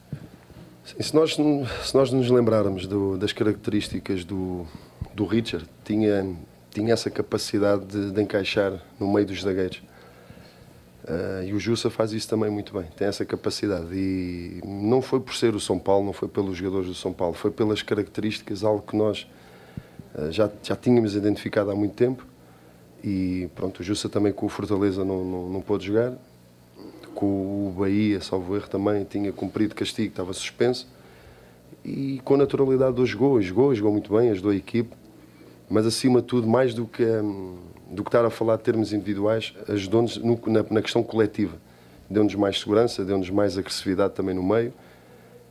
[0.84, 4.66] Sim, se, nós, se nós nos lembrarmos do, das características do,
[5.14, 6.34] do Richard, tinha
[6.78, 9.82] tinha essa capacidade de, de encaixar no meio dos zagueiros.
[11.04, 13.88] Uh, e o Jussa faz isso também muito bem, tem essa capacidade.
[13.92, 17.34] E não foi por ser o São Paulo, não foi pelos jogadores do São Paulo,
[17.34, 19.26] foi pelas características, algo que nós
[20.14, 22.24] uh, já, já tínhamos identificado há muito tempo.
[23.02, 26.12] E pronto, o Jussa também com o Fortaleza não, não, não pôde jogar.
[27.14, 27.26] Com
[27.68, 30.86] o Bahia, salvo erro, também tinha cumprido castigo, estava suspenso.
[31.84, 34.94] E com naturalidade hoje jogou, jogou, jogou muito bem, ajudou a equipe
[35.68, 37.58] mas acima de tudo, mais do que, hum,
[37.90, 41.56] do que estar a falar de termos individuais, ajudou-nos na, na, questão coletiva.
[42.08, 44.72] Deu-nos mais segurança, deu-nos mais agressividade também no meio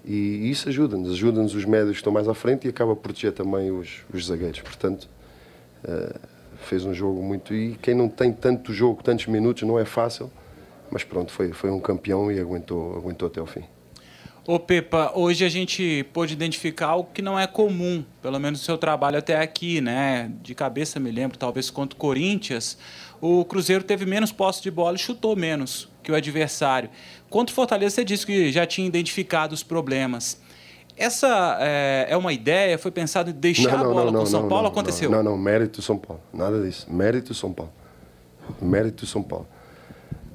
[0.03, 1.11] e isso ajuda-nos.
[1.11, 4.25] Ajuda-nos os médios que estão mais à frente e acaba a proteger também os, os
[4.25, 4.61] zagueiros.
[4.61, 5.07] Portanto,
[5.83, 6.19] uh,
[6.57, 7.53] fez um jogo muito.
[7.53, 10.31] E quem não tem tanto jogo, tantos minutos, não é fácil,
[10.89, 13.63] mas pronto, foi, foi um campeão e aguentou, aguentou até o fim.
[14.47, 18.65] Ô Pepa, hoje a gente pôde identificar algo que não é comum, pelo menos no
[18.65, 20.31] seu trabalho até aqui, né?
[20.41, 22.77] De cabeça me lembro, talvez contra o Corinthians,
[23.19, 26.89] o Cruzeiro teve menos posse de bola e chutou menos que o adversário.
[27.29, 30.39] Contra o Fortaleza, você disse que já tinha identificado os problemas.
[30.95, 32.77] Essa é, é uma ideia?
[32.77, 34.67] Foi pensado em deixar não, não, a bola não, com o São Paulo?
[34.69, 35.11] aconteceu?
[35.11, 36.21] Não, não, mérito São Paulo.
[36.33, 36.87] Nada disso.
[36.89, 37.73] Mérito São Paulo.
[38.61, 39.45] Mérito São Paulo.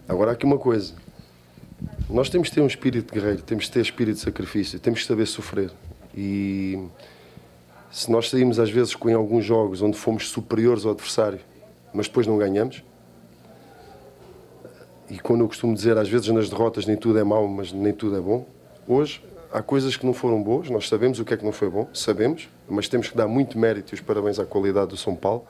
[0.06, 0.92] Agora, aqui uma coisa.
[2.08, 5.06] Nós temos que ter um espírito guerreiro, temos que ter espírito de sacrifício, temos que
[5.06, 5.70] saber sofrer.
[6.14, 6.78] E
[7.90, 11.40] se nós saímos às vezes com em alguns jogos onde fomos superiores ao adversário,
[11.92, 12.82] mas depois não ganhamos,
[15.10, 17.92] e quando eu costumo dizer às vezes nas derrotas nem tudo é mau, mas nem
[17.92, 18.46] tudo é bom,
[18.86, 19.22] hoje
[19.52, 21.88] há coisas que não foram boas, nós sabemos o que é que não foi bom,
[21.92, 25.44] sabemos, mas temos que dar muito mérito e os parabéns à qualidade do São Paulo,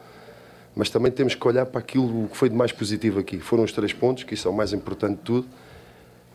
[0.74, 3.39] mas também temos que olhar para aquilo que foi de mais positivo aqui.
[3.39, 5.49] Foram os três pontos, que isso é o mais importante de tudo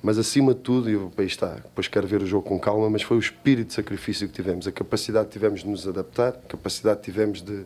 [0.01, 3.01] mas acima de tudo, e aí está, depois quero ver o jogo com calma, mas
[3.01, 6.47] foi o espírito de sacrifício que tivemos, a capacidade que tivemos de nos adaptar, a
[6.47, 7.65] capacidade que tivemos de,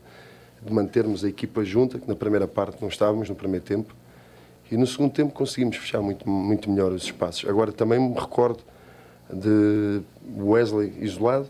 [0.62, 3.94] de mantermos a equipa junta, que na primeira parte não estávamos, no primeiro tempo,
[4.72, 7.48] E no segundo tempo conseguimos fechar muito, muito melhor os espaços.
[7.50, 8.64] Agora também me recordo
[9.30, 10.02] de
[10.38, 11.50] Wesley isolado,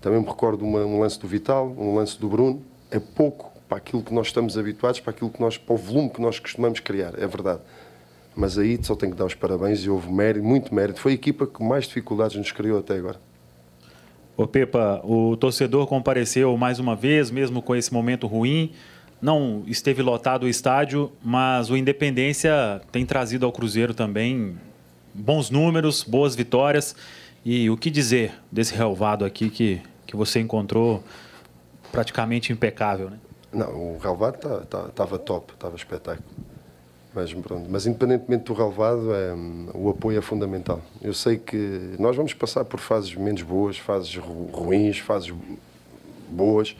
[0.00, 2.62] também me recordo uma, um lance do Vital, um lance do Bruno.
[2.88, 6.08] É pouco para aquilo que nós estamos habituados, para aquilo que nós, para o volume
[6.08, 7.60] que nós costumamos criar, é verdade.
[8.34, 11.00] Mas aí só tenho que dar os parabéns e houve mérito, muito mérito.
[11.00, 13.20] Foi a equipa que mais dificuldades nos criou até agora.
[14.36, 18.72] Ô Pepa, o torcedor compareceu mais uma vez, mesmo com esse momento ruim.
[19.20, 24.56] Não esteve lotado o estádio, mas o Independência tem trazido ao Cruzeiro também
[25.14, 26.96] bons números, boas vitórias.
[27.44, 31.04] E o que dizer desse relvado aqui que, que você encontrou
[31.92, 33.18] praticamente impecável, né?
[33.52, 36.24] Não, o relvado estava tá, tá, top, estava espetáculo.
[37.14, 39.34] Mas, pronto, mas independentemente do relevado, é,
[39.74, 40.80] o apoio é fundamental.
[41.02, 45.32] Eu sei que nós vamos passar por fases menos boas, fases ruins, fases
[46.30, 46.74] boas,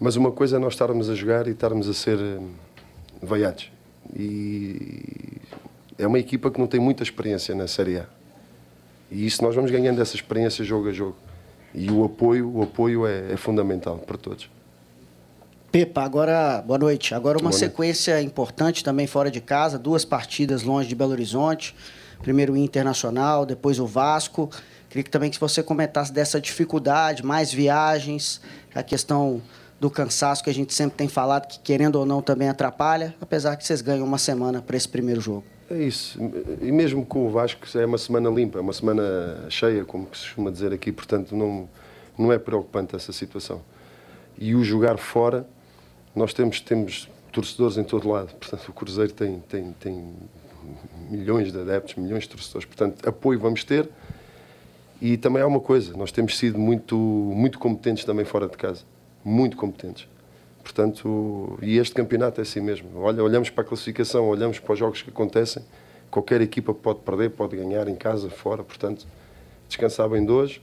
[0.00, 2.50] mas uma coisa é nós estarmos a jogar e estarmos a ser hum,
[3.22, 3.70] veiados.
[4.16, 5.38] E
[5.96, 8.06] é uma equipa que não tem muita experiência na Série A.
[9.08, 11.16] E isso nós vamos ganhando essa experiência jogo a jogo.
[11.72, 14.50] E o apoio, o apoio é, é fundamental para todos.
[15.72, 17.14] Pepa, agora, boa noite.
[17.14, 21.74] Agora uma sequência importante também fora de casa, duas partidas longe de Belo Horizonte.
[22.20, 24.50] Primeiro o Internacional, depois o Vasco.
[24.90, 28.38] Queria que também que você comentasse dessa dificuldade, mais viagens,
[28.74, 29.40] a questão
[29.80, 33.56] do cansaço que a gente sempre tem falado que querendo ou não também atrapalha, apesar
[33.56, 35.44] que vocês ganham uma semana para esse primeiro jogo.
[35.70, 36.18] É isso.
[36.60, 40.26] E mesmo com o Vasco é uma semana limpa, é uma semana cheia, como se
[40.26, 41.66] costuma dizer aqui, portanto não
[42.18, 43.62] não é preocupante essa situação.
[44.38, 45.46] E o jogar fora
[46.14, 50.14] nós temos, temos torcedores em todo lado, portanto o Cruzeiro tem, tem, tem
[51.10, 53.88] milhões de adeptos, milhões de torcedores, portanto apoio vamos ter.
[55.00, 58.84] E também há uma coisa, nós temos sido muito, muito competentes também fora de casa,
[59.24, 60.06] muito competentes.
[60.62, 62.88] Portanto, e este campeonato é assim mesmo.
[63.00, 65.62] Olha, olhamos para a classificação, olhamos para os jogos que acontecem,
[66.08, 69.04] qualquer equipa pode perder, pode ganhar em casa, fora, portanto,
[69.66, 70.62] descansar bem de hoje,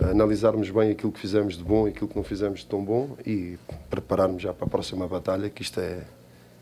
[0.00, 3.16] analisarmos bem aquilo que fizemos de bom e aquilo que não fizemos de tão bom
[3.24, 6.04] e prepararmos já para a próxima batalha, que isto é,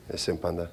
[0.08, 0.70] é sempre andar.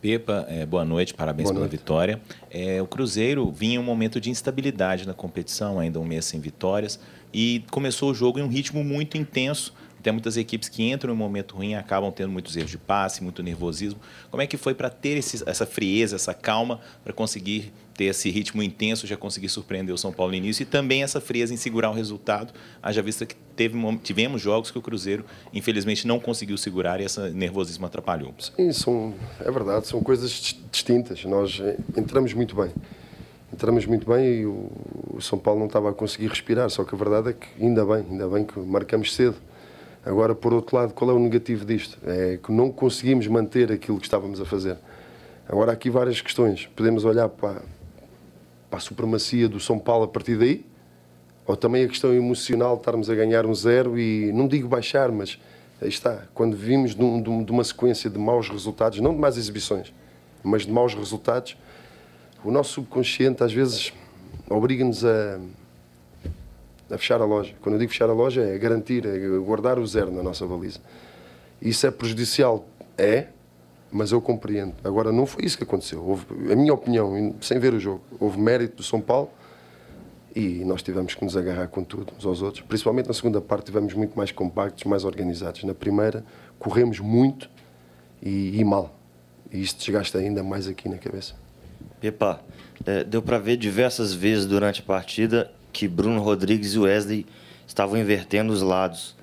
[0.00, 1.76] Pepa, é, boa noite, parabéns boa pela noite.
[1.76, 2.20] vitória.
[2.50, 6.38] É, o Cruzeiro vinha em um momento de instabilidade na competição, ainda um mês sem
[6.38, 7.00] vitórias,
[7.32, 9.74] e começou o jogo em um ritmo muito intenso.
[10.08, 13.22] Tem muitas equipes que entram em um momento ruim acabam tendo muitos erros de passe,
[13.22, 14.00] muito nervosismo.
[14.30, 18.30] Como é que foi para ter esse, essa frieza, essa calma, para conseguir ter esse
[18.30, 21.58] ritmo intenso, já conseguir surpreender o São Paulo no início e também essa frieza em
[21.58, 26.56] segurar o resultado, haja vista que teve, tivemos jogos que o Cruzeiro, infelizmente, não conseguiu
[26.56, 28.32] segurar e esse nervosismo atrapalhou.
[28.38, 31.22] Sim, são, é verdade, são coisas distintas.
[31.26, 32.70] Nós eh, entramos muito bem.
[33.52, 34.70] Entramos muito bem e o,
[35.20, 38.06] São Paulo não estava a conseguir respirar, só que a verdade é que ainda bem,
[38.10, 39.36] ainda bem que marcamos cedo.
[40.04, 41.98] Agora, por outro lado, qual é o negativo disto?
[42.06, 44.76] É que não conseguimos manter aquilo que estávamos a fazer.
[45.48, 46.66] Agora, há aqui várias questões.
[46.66, 47.62] Podemos olhar para,
[48.70, 50.64] para a supremacia do São Paulo a partir daí,
[51.46, 55.10] ou também a questão emocional de estarmos a ganhar um zero e, não digo baixar,
[55.10, 55.38] mas
[55.80, 59.36] aí está, quando vimos de, um, de uma sequência de maus resultados, não de más
[59.36, 59.92] exibições,
[60.42, 61.56] mas de maus resultados,
[62.44, 63.92] o nosso subconsciente às vezes
[64.48, 65.40] obriga-nos a,
[66.90, 67.54] a fechar a loja.
[67.60, 70.80] Quando eu digo fechar a loja é garantir, é guardar o zero na nossa baliza.
[71.60, 72.66] Isso é prejudicial?
[72.96, 73.28] É,
[73.90, 74.74] mas eu compreendo.
[74.84, 76.02] Agora, não foi isso que aconteceu.
[76.04, 79.30] Houve, a minha opinião, sem ver o jogo, houve mérito do São Paulo
[80.34, 82.64] e nós tivemos que nos agarrar com tudo, uns aos outros.
[82.66, 85.64] Principalmente na segunda parte, tivemos muito mais compactos, mais organizados.
[85.64, 86.24] Na primeira,
[86.58, 87.50] corremos muito
[88.22, 88.94] e, e mal.
[89.50, 91.34] E isto desgasta ainda mais aqui na cabeça.
[92.00, 92.40] Pepa,
[92.86, 97.26] é, deu para ver diversas vezes durante a partida que Bruno Rodrigues e Wesley
[97.66, 99.16] estavam invertendo os lados.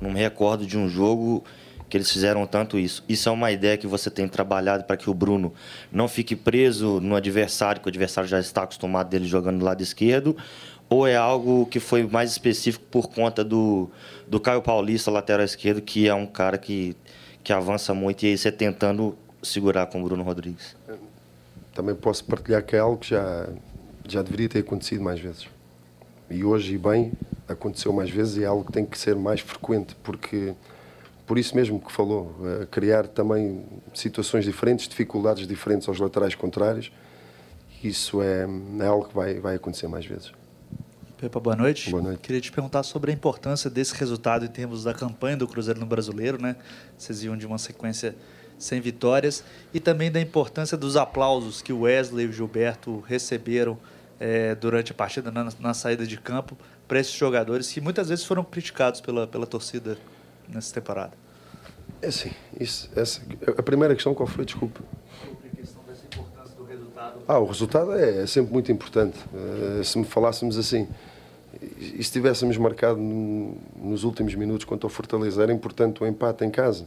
[0.00, 1.44] Não me recordo de um jogo
[1.88, 3.04] que eles fizeram tanto isso.
[3.08, 5.52] Isso é uma ideia que você tem trabalhado para que o Bruno
[5.90, 9.82] não fique preso no adversário, que o adversário já está acostumado dele jogando do lado
[9.82, 10.36] esquerdo,
[10.88, 13.90] ou é algo que foi mais específico por conta do,
[14.26, 16.96] do Caio Paulista, lateral esquerdo, que é um cara que,
[17.42, 20.76] que avança muito e aí você tentando segurar com o Bruno Rodrigues?
[21.72, 23.48] Também posso partilhar que é algo que já,
[24.08, 25.46] já deveria ter acontecido mais vezes.
[26.30, 27.12] E hoje, e bem,
[27.48, 30.54] aconteceu mais vezes e é algo que tem que ser mais frequente, porque
[31.26, 36.92] por isso mesmo que falou, uh, criar também situações diferentes, dificuldades diferentes aos laterais contrários.
[37.82, 38.46] Isso é,
[38.80, 40.32] é algo que vai, vai acontecer mais vezes.
[41.18, 41.90] Pepa, boa noite.
[41.90, 42.20] Boa noite.
[42.20, 45.86] Queria te perguntar sobre a importância desse resultado em termos da campanha do Cruzeiro no
[45.86, 46.56] Brasileiro, né?
[46.96, 48.14] Vocês iam de uma sequência
[48.58, 53.78] sem vitórias e também da importância dos aplausos que o Wesley e o Gilberto receberam
[54.18, 56.56] é, durante a partida na, na saída de campo
[56.86, 59.98] para esses jogadores que muitas vezes foram criticados pela, pela torcida
[60.48, 61.12] nessa temporada?
[62.00, 63.20] É assim, isso, essa,
[63.56, 64.44] a primeira questão qual foi?
[64.44, 64.80] Desculpa.
[67.28, 69.18] Ah, o resultado é, é sempre muito importante.
[69.34, 70.86] Uh, se me falássemos assim,
[71.76, 76.44] e se tivéssemos marcado no, nos últimos minutos quanto ao Fortaleza, era importante o empate
[76.44, 76.86] em casa.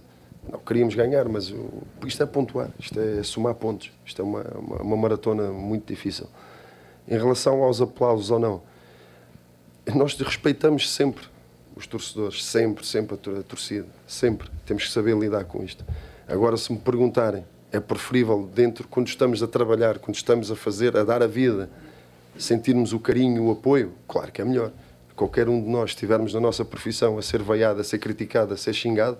[0.49, 1.69] Não queríamos ganhar, mas o,
[2.05, 3.91] isto é pontuar, isto é somar pontos.
[4.05, 6.27] Isto é uma, uma, uma, maratona muito difícil.
[7.09, 8.61] Em relação aos aplausos ou não,
[9.95, 11.25] nós respeitamos sempre
[11.75, 14.47] os torcedores, sempre, sempre a torcida, sempre.
[14.65, 15.83] Temos que saber lidar com isto.
[16.27, 20.95] Agora, se me perguntarem, é preferível dentro, quando estamos a trabalhar, quando estamos a fazer,
[20.95, 21.69] a dar a vida,
[22.37, 24.71] sentirmos o carinho, o apoio, claro que é melhor.
[25.15, 28.57] Qualquer um de nós estivermos na nossa profissão a ser veiado, a ser criticado, a
[28.57, 29.17] ser xingado,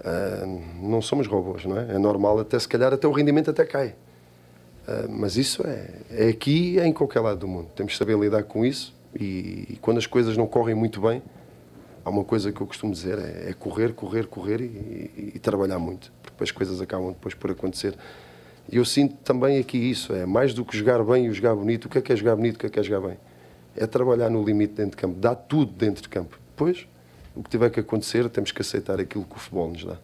[0.00, 1.94] uh, não somos robôs, não é?
[1.94, 3.94] É normal, até se calhar até o rendimento até cai.
[4.86, 7.68] Uh, mas isso é, é aqui é em qualquer lado do mundo.
[7.74, 11.22] Temos que saber lidar com isso e, e, quando as coisas não correm muito bem,
[12.04, 15.38] há uma coisa que eu costumo dizer, é, é correr, correr, correr e, e, e
[15.38, 16.12] trabalhar muito
[16.42, 17.96] as coisas acabam depois por acontecer.
[18.70, 21.86] E eu sinto também aqui isso, é mais do que jogar bem e jogar bonito.
[21.86, 23.18] O que é que é jogar bonito, o que é que é jogar bem?
[23.76, 26.38] É trabalhar no limite dentro de campo, dar tudo dentro de campo.
[26.50, 26.86] Depois,
[27.34, 29.96] o que tiver que acontecer, temos que aceitar aquilo que o futebol nos dá.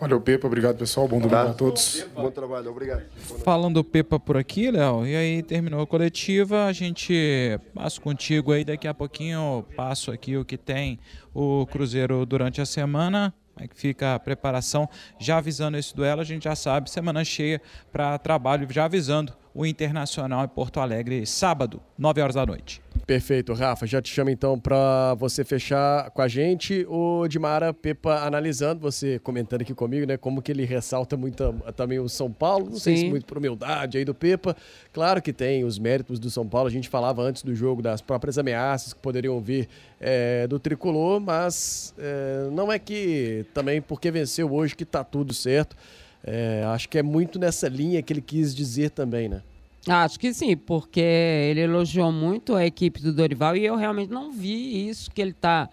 [0.00, 0.46] Valeu, Pepa.
[0.46, 1.08] Obrigado, pessoal.
[1.08, 1.50] Bom domingo tá.
[1.50, 2.06] a todos.
[2.14, 3.02] Bom trabalho, obrigado.
[3.44, 8.52] Falando do Pepa por aqui, Léo, e aí terminou a coletiva, a gente passa contigo
[8.52, 10.98] aí daqui a pouquinho, passo aqui o que tem
[11.34, 13.34] o Cruzeiro durante a semana.
[13.54, 14.88] Como é que fica a preparação?
[15.18, 19.66] Já avisando esse duelo, a gente já sabe, semana cheia para trabalho, já avisando o
[19.66, 22.80] Internacional em Porto Alegre, sábado, 9 horas da noite.
[23.08, 23.86] Perfeito, Rafa.
[23.86, 26.84] Já te chamo então para você fechar com a gente.
[26.90, 30.18] O Dimara Pepa analisando, você comentando aqui comigo, né?
[30.18, 31.42] Como que ele ressalta muito
[31.74, 32.66] também o São Paulo.
[32.66, 32.80] Não Sim.
[32.80, 34.54] sei se muito por humildade aí do Pepa.
[34.92, 36.68] Claro que tem os méritos do São Paulo.
[36.68, 41.18] A gente falava antes do jogo das próprias ameaças que poderiam vir é, do tricolor,
[41.18, 45.74] mas é, não é que também porque venceu hoje que tá tudo certo.
[46.22, 49.40] É, acho que é muito nessa linha que ele quis dizer também, né?
[49.86, 54.30] Acho que sim, porque ele elogiou muito a equipe do Dorival e eu realmente não
[54.30, 55.68] vi isso que ele está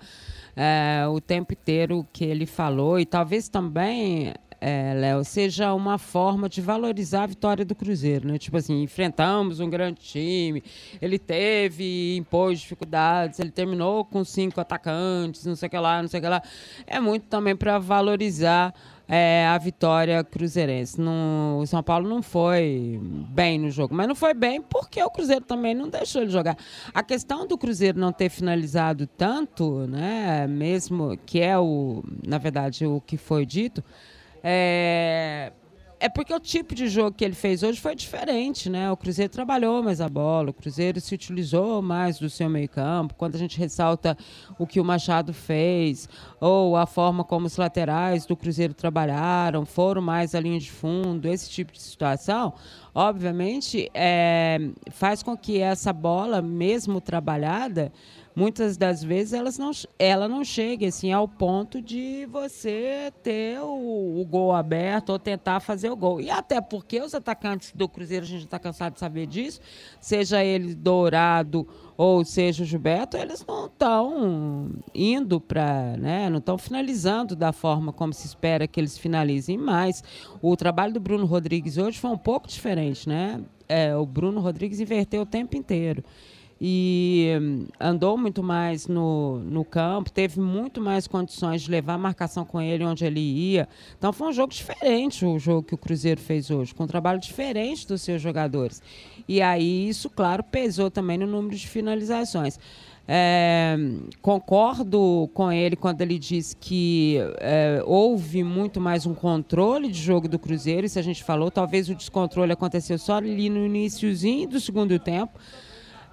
[0.56, 6.48] é, o tempo inteiro que ele falou e talvez também é, Léo, seja uma forma
[6.50, 8.38] de valorizar a vitória do Cruzeiro, né?
[8.38, 10.64] Tipo assim, enfrentamos um grande time,
[11.02, 16.08] ele teve, impôs dificuldades, ele terminou com cinco atacantes, não sei o que lá, não
[16.08, 16.42] sei o que lá.
[16.88, 18.74] É muito também para valorizar
[19.08, 21.00] é, a vitória cruzeirense.
[21.00, 23.00] No, o São Paulo não foi
[23.30, 26.58] bem no jogo, mas não foi bem porque o Cruzeiro também não deixou ele jogar.
[26.94, 32.86] A questão do Cruzeiro não ter finalizado tanto, né, mesmo que é o, na verdade,
[32.86, 33.84] o que foi dito,
[34.44, 35.52] é,
[36.06, 38.92] é porque o tipo de jogo que ele fez hoje foi diferente, né?
[38.92, 43.16] O Cruzeiro trabalhou mais a bola, o Cruzeiro se utilizou mais do seu meio-campo.
[43.16, 44.16] Quando a gente ressalta
[44.60, 46.08] o que o Machado fez,
[46.40, 51.28] ou a forma como os laterais do Cruzeiro trabalharam, foram mais a linha de fundo,
[51.28, 52.54] esse tipo de situação,
[52.94, 54.60] obviamente, é,
[54.92, 57.92] faz com que essa bola, mesmo trabalhada,
[58.36, 64.20] muitas das vezes elas não, ela não chega assim, ao ponto de você ter o,
[64.20, 66.20] o, gol aberto ou tentar fazer o gol.
[66.20, 69.62] E até porque os atacantes do Cruzeiro, a gente está cansado de saber disso,
[70.02, 71.66] seja ele Dourado
[71.98, 77.94] ou seja o Gilberto, eles não estão indo para, né, não estão finalizando da forma
[77.94, 80.04] como se espera que eles finalizem mais.
[80.42, 83.42] O trabalho do Bruno Rodrigues hoje foi um pouco diferente, né?
[83.68, 86.04] É, o Bruno Rodrigues inverteu o tempo inteiro
[86.60, 91.98] e hum, andou muito mais no, no campo, teve muito mais condições de levar a
[91.98, 93.68] marcação com ele onde ele ia.
[93.98, 97.20] Então foi um jogo diferente o jogo que o Cruzeiro fez hoje, com um trabalho
[97.20, 98.82] diferente dos seus jogadores.
[99.28, 102.58] E aí isso, claro, pesou também no número de finalizações.
[103.08, 103.78] É,
[104.20, 110.28] concordo com ele quando ele diz que é, houve muito mais um controle de jogo
[110.28, 114.60] do Cruzeiro, isso a gente falou, talvez o descontrole aconteceu só ali no iníciozinho do
[114.60, 115.38] segundo tempo,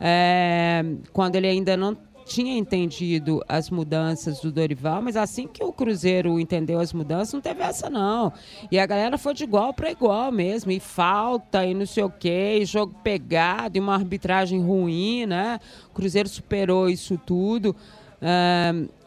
[0.04, 5.72] é, quando ele ainda não tinha entendido as mudanças do Dorival, mas assim que o
[5.72, 8.32] Cruzeiro entendeu as mudanças, não teve essa não.
[8.70, 12.10] E a galera foi de igual para igual mesmo, e falta, e não sei o
[12.10, 15.60] quê, e jogo pegado, e uma arbitragem ruim, né?
[15.90, 17.76] O Cruzeiro superou isso tudo.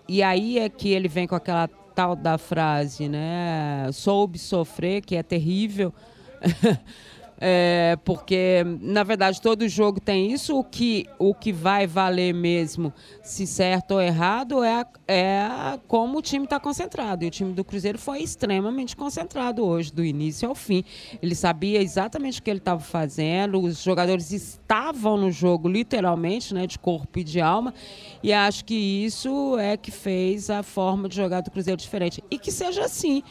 [0.07, 3.89] e aí é que ele vem com aquela tal da frase, né?
[3.91, 5.93] Soube sofrer, que é terrível.
[7.39, 10.57] É, porque, na verdade, todo jogo tem isso.
[10.57, 16.21] O que, o que vai valer mesmo, se certo ou errado, é, é como o
[16.21, 17.23] time está concentrado.
[17.23, 20.83] E o time do Cruzeiro foi extremamente concentrado hoje, do início ao fim.
[21.21, 26.65] Ele sabia exatamente o que ele estava fazendo, os jogadores estavam no jogo, literalmente, né,
[26.65, 27.73] de corpo e de alma.
[28.23, 32.23] E acho que isso é que fez a forma de jogar do Cruzeiro diferente.
[32.31, 33.21] E que seja assim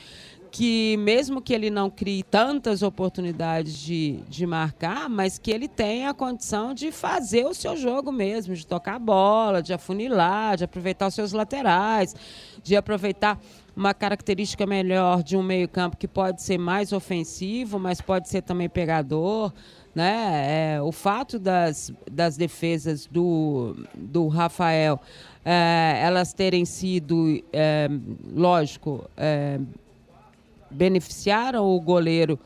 [0.55, 6.11] que mesmo que ele não crie tantas oportunidades de, de marcar, mas que ele tenha
[6.11, 10.63] a condição de fazer o seu jogo mesmo, de tocar a bola, de afunilar, de
[10.63, 12.15] aproveitar os seus laterais,
[12.63, 13.37] de aproveitar
[13.75, 18.69] uma característica melhor de um meio-campo que pode ser mais ofensivo, mas pode ser também
[18.69, 19.53] pegador.
[19.93, 20.77] Né?
[20.77, 25.01] É, o fato das, das defesas do, do Rafael
[25.45, 27.89] é, elas terem sido, é,
[28.33, 29.59] lógico, é,
[30.75, 32.39] beneficiaram o goleiro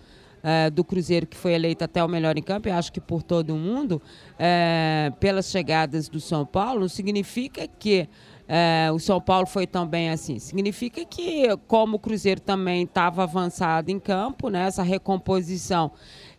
[0.42, 3.22] é, do Cruzeiro, que foi eleito até o melhor em campo, e acho que por
[3.22, 4.00] todo mundo,
[4.38, 8.08] é, pelas chegadas do São Paulo, significa que
[8.46, 10.38] é, o São Paulo foi tão bem assim.
[10.38, 15.90] Significa que, como o Cruzeiro também estava avançado em campo, né, essa recomposição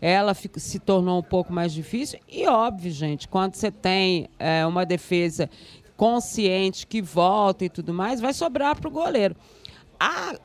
[0.01, 2.19] ela se tornou um pouco mais difícil.
[2.27, 4.29] E óbvio, gente, quando você tem
[4.65, 5.49] uma defesa
[5.97, 9.35] consciente que volta e tudo mais, vai sobrar para o goleiro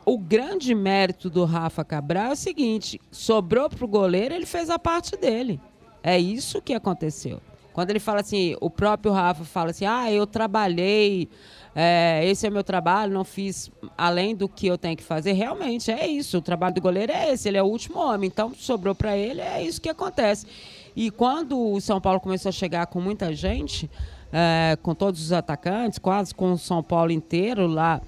[0.04, 4.68] o grande mérito do Rafa Cabral é o seguinte: sobrou para o goleiro, ele fez
[4.70, 5.60] a parte dele.
[6.02, 7.40] É isso que aconteceu.
[7.72, 11.28] Quando ele fala assim, o próprio Rafa fala assim: ah, eu trabalhei,
[11.74, 15.32] é, esse é meu trabalho, não fiz além do que eu tenho que fazer.
[15.32, 16.38] Realmente é isso.
[16.38, 18.28] O trabalho do goleiro é esse, ele é o último homem.
[18.28, 20.46] Então sobrou para ele, é isso que acontece.
[20.94, 23.90] E quando o São Paulo começou a chegar com muita gente,
[24.32, 28.00] é, com todos os atacantes, quase com o São Paulo inteiro lá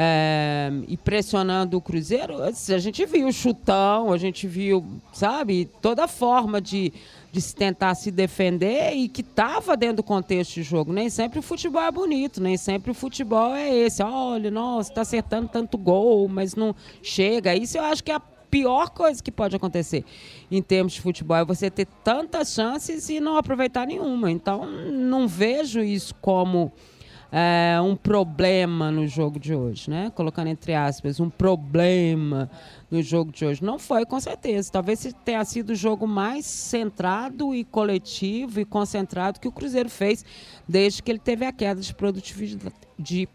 [0.00, 6.60] é, e pressionando o Cruzeiro, a gente viu chutão, a gente viu, sabe, toda forma
[6.60, 6.92] de,
[7.32, 10.92] de se tentar se defender e que estava dentro do contexto de jogo.
[10.92, 14.00] Nem sempre o futebol é bonito, nem sempre o futebol é esse.
[14.00, 17.56] Olha, nossa, está acertando tanto gol, mas não chega.
[17.56, 20.04] Isso eu acho que é a pior coisa que pode acontecer
[20.48, 24.30] em termos de futebol é você ter tantas chances e não aproveitar nenhuma.
[24.30, 26.72] Então, não vejo isso como
[27.30, 30.10] é, um problema no jogo de hoje, né?
[30.14, 32.50] Colocando entre aspas, um problema
[32.90, 33.62] no jogo de hoje.
[33.62, 34.72] Não foi, com certeza.
[34.72, 40.24] Talvez tenha sido o jogo mais centrado e coletivo e concentrado que o Cruzeiro fez
[40.66, 42.74] desde que ele teve a queda de produtividade.
[42.98, 43.28] De,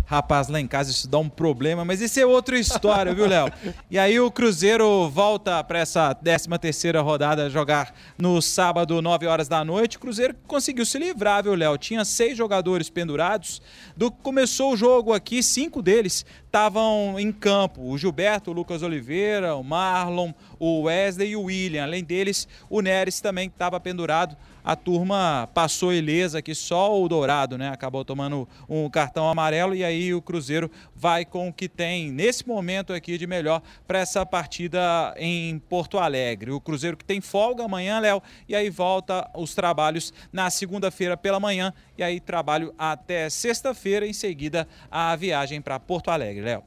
[0.09, 3.50] Rapaz, lá em casa isso dá um problema, mas isso é outra história, viu, Léo?
[3.90, 9.48] E aí o Cruzeiro volta para essa 13 terceira rodada jogar no sábado, 9 horas
[9.48, 9.96] da noite.
[9.96, 11.76] O Cruzeiro conseguiu se livrar, viu, Léo?
[11.76, 13.61] Tinha seis jogadores pendurados.
[13.96, 17.82] Do começou o jogo aqui, cinco deles estavam em campo.
[17.82, 21.82] O Gilberto, o Lucas Oliveira, o Marlon, o Wesley e o William.
[21.82, 24.36] Além deles, o Neres também estava pendurado
[24.67, 27.69] a turma passou ilesa aqui, só o Dourado, né?
[27.69, 32.49] Acabou tomando um cartão amarelo e aí o Cruzeiro vai com o que tem nesse
[32.49, 36.51] momento aqui de melhor para essa partida em Porto Alegre.
[36.51, 41.39] O Cruzeiro que tem folga amanhã, Léo, e aí volta os trabalhos na segunda-feira pela
[41.39, 46.64] manhã e aí trabalho até sexta-feira, em seguida a viagem para Porto Alegre, Léo.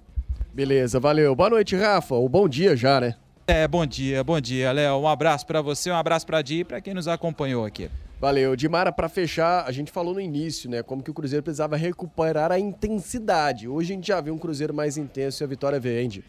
[0.54, 1.36] Beleza, valeu.
[1.36, 2.16] Boa noite, Rafa.
[2.16, 3.16] O bom dia já, né?
[3.50, 4.98] É, bom dia, bom dia, Léo.
[4.98, 7.90] Um abraço para você, um abraço para Di e para quem nos acompanhou aqui.
[8.22, 8.56] Valeu.
[8.56, 12.52] Dimara, para fechar, a gente falou no início, né, como que o Cruzeiro precisava recuperar
[12.52, 13.68] a intensidade.
[13.68, 16.24] Hoje a gente já viu um Cruzeiro mais intenso e a vitória vende.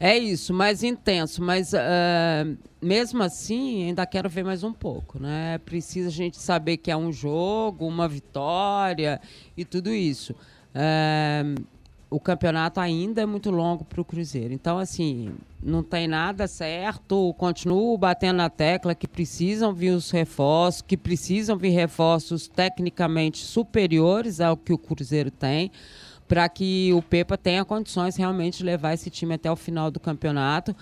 [0.00, 5.58] É isso, mais intenso, mas uh, mesmo assim ainda quero ver mais um pouco, né?
[5.58, 9.20] Precisa a gente saber que é um jogo, uma vitória
[9.56, 10.34] e tudo isso.
[10.74, 11.62] Uh,
[12.10, 15.32] o campeonato ainda é muito longo para o Cruzeiro, então assim
[15.62, 17.32] não tem nada certo.
[17.34, 24.40] Continuo batendo na tecla que precisam vir os reforços, que precisam vir reforços tecnicamente superiores
[24.40, 25.70] ao que o Cruzeiro tem
[26.26, 29.98] para que o Pepa tenha condições realmente de levar esse time até o final do
[29.98, 30.76] campeonato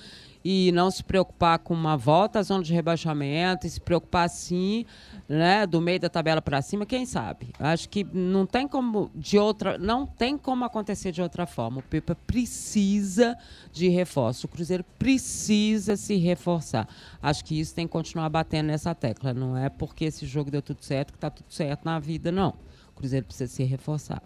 [0.45, 4.85] e não se preocupar com uma volta à zona de rebaixamento e se preocupar sim,
[5.29, 7.49] né, do meio da tabela para cima, quem sabe?
[7.59, 11.81] Acho que não tem como de outra, não tem como acontecer de outra forma.
[11.81, 13.37] O Pepa precisa
[13.73, 16.89] de reforço, o Cruzeiro precisa se reforçar.
[17.23, 20.63] Acho que isso tem que continuar batendo nessa tecla, não é porque esse jogo deu
[20.63, 22.55] tudo certo que está tudo certo na vida, não.
[22.91, 24.23] O Cruzeiro precisa se reforçar.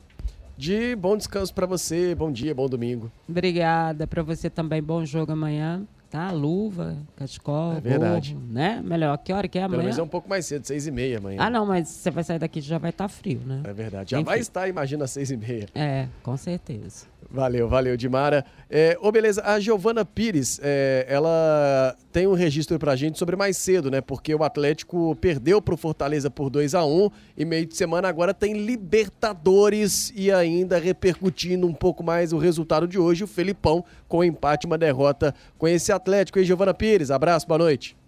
[0.57, 3.11] De bom descanso para você, bom dia, bom domingo.
[3.29, 5.85] Obrigada para você também, bom jogo amanhã.
[6.13, 8.35] Tá, luva, cachecol, é verdade.
[8.35, 8.83] gorro, né?
[8.85, 9.79] Melhor, que hora que é amanhã?
[9.79, 11.39] Pelo menos é um pouco mais cedo, seis e meia amanhã.
[11.41, 13.63] Ah, não, mas você vai sair daqui já vai estar tá frio, né?
[13.65, 14.27] É verdade, já Enfim.
[14.27, 15.67] vai estar, imagina, às seis e meia.
[15.75, 17.07] É, com certeza.
[17.31, 18.45] Valeu, valeu, Dimara.
[18.69, 23.91] É, beleza, a Giovana Pires, é, ela tem um registro pra gente sobre mais cedo,
[23.91, 24.01] né?
[24.01, 28.35] Porque o Atlético perdeu pro Fortaleza por 2 a 1 e meio de semana agora
[28.35, 34.23] tem Libertadores e ainda repercutindo um pouco mais o resultado de hoje, o Felipão com
[34.23, 36.39] empate, uma derrota com esse Atlético.
[36.39, 38.02] E Giovana Pires, abraço, boa noite.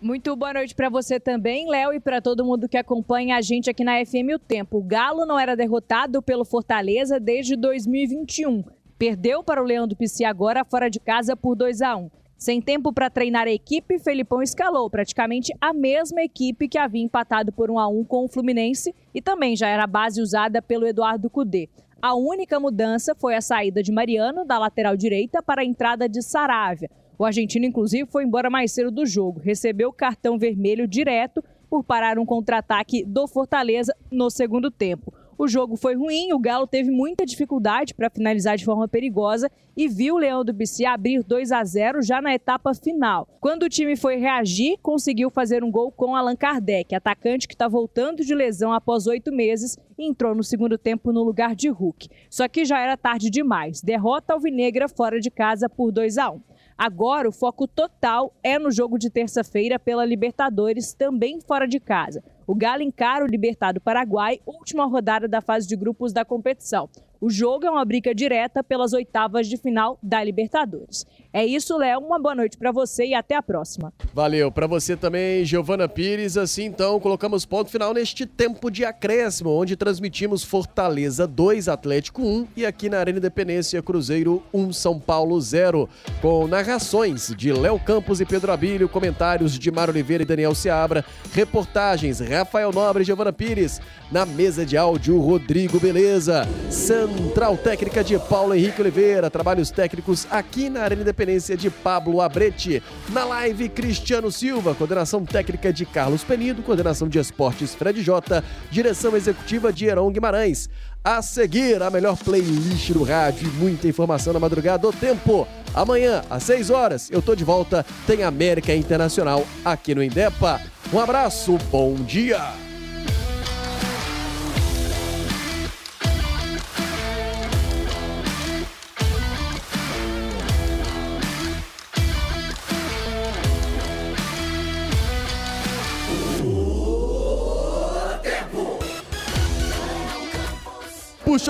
[0.00, 3.68] Muito boa noite para você também, Léo, e para todo mundo que acompanha a gente
[3.68, 4.78] aqui na FM O Tempo.
[4.78, 8.62] O Galo não era derrotado pelo Fortaleza desde 2021.
[8.96, 12.10] Perdeu para o Leão do Pici agora fora de casa por 2 a 1.
[12.36, 17.50] Sem tempo para treinar a equipe, Felipão escalou praticamente a mesma equipe que havia empatado
[17.50, 20.86] por 1 a 1 com o Fluminense e também já era a base usada pelo
[20.86, 21.68] Eduardo Cudê.
[22.00, 26.22] A única mudança foi a saída de Mariano da lateral direita para a entrada de
[26.22, 26.88] Saravia.
[27.18, 32.16] O argentino, inclusive, foi embora mais cedo do jogo, recebeu cartão vermelho direto por parar
[32.18, 35.12] um contra-ataque do Fortaleza no segundo tempo.
[35.36, 39.86] O jogo foi ruim, o Galo teve muita dificuldade para finalizar de forma perigosa e
[39.86, 43.28] viu o Leão do Bici abrir 2 a 0 já na etapa final.
[43.40, 47.68] Quando o time foi reagir, conseguiu fazer um gol com Allan Kardec, atacante que está
[47.68, 52.08] voltando de lesão após oito meses e entrou no segundo tempo no lugar de Hulk.
[52.28, 53.80] Só que já era tarde demais.
[53.80, 56.40] Derrota alvinegra fora de casa por 2 a 1.
[56.78, 62.22] Agora, o foco total é no jogo de terça-feira pela Libertadores, também fora de casa.
[62.48, 66.88] O Galo encara o Libertado Paraguai, última rodada da fase de grupos da competição.
[67.20, 71.04] O jogo é uma briga direta pelas oitavas de final da Libertadores.
[71.32, 71.98] É isso, Léo.
[71.98, 73.92] Uma boa noite para você e até a próxima.
[74.14, 74.52] Valeu.
[74.52, 76.36] Para você também, Giovana Pires.
[76.36, 82.46] Assim, então, colocamos ponto final neste tempo de acréscimo, onde transmitimos Fortaleza 2, Atlético 1
[82.56, 85.88] e aqui na Arena Independência, Cruzeiro 1, São Paulo 0.
[86.22, 91.04] Com narrações de Léo Campos e Pedro Abílio, comentários de Mário Oliveira e Daniel Seabra,
[91.32, 93.80] reportagens Rafael Nobre Giovana Pires.
[94.12, 96.46] Na mesa de áudio, Rodrigo Beleza.
[96.70, 99.28] Central Técnica de Paulo Henrique Oliveira.
[99.28, 102.82] Trabalhos técnicos aqui na Arena Independência de Pablo Abretti.
[103.10, 104.74] Na live, Cristiano Silva.
[104.74, 106.62] Coordenação técnica de Carlos Penido.
[106.62, 108.44] Coordenação de esportes Fred Jota.
[108.70, 110.70] Direção executiva de Heron Guimarães.
[111.04, 115.46] A seguir, a melhor playlist do rádio e muita informação na madrugada do tempo.
[115.74, 117.86] Amanhã, às 6 horas, eu tô de volta.
[118.06, 120.60] Tem América Internacional aqui no Indepa.
[120.92, 122.67] Um abraço, bom dia!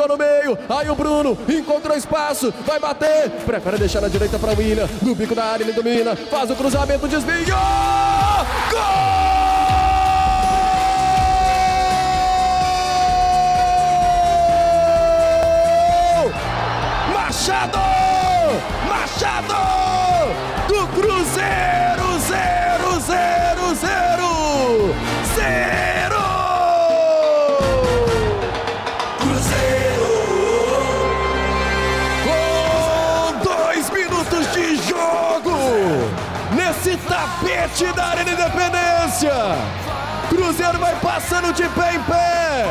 [0.06, 4.88] No meio, aí o Bruno encontrou espaço, vai bater, prefere deixar na direita para William,
[5.02, 7.56] no bico da área ele domina, faz o cruzamento, desvio,
[8.70, 9.18] gol!
[17.14, 17.78] Machado!
[18.88, 19.54] Machado!
[20.68, 21.87] Do Cruzeiro,
[37.78, 39.32] tapete da Arena Independência!
[40.28, 42.66] Cruzeiro vai passando de pé em pé!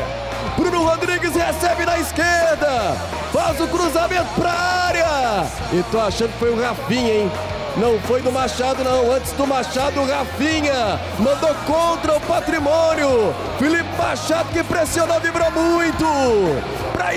[0.57, 2.95] Bruno Rodrigues recebe na esquerda.
[3.31, 5.45] Faz o cruzamento pra área.
[5.71, 7.31] E tô achando que foi o Rafinha, hein?
[7.77, 9.11] Não foi do Machado, não.
[9.11, 13.33] Antes do Machado, Rafinha mandou contra o patrimônio.
[13.59, 16.05] Felipe Machado que pressionou, vibrou muito.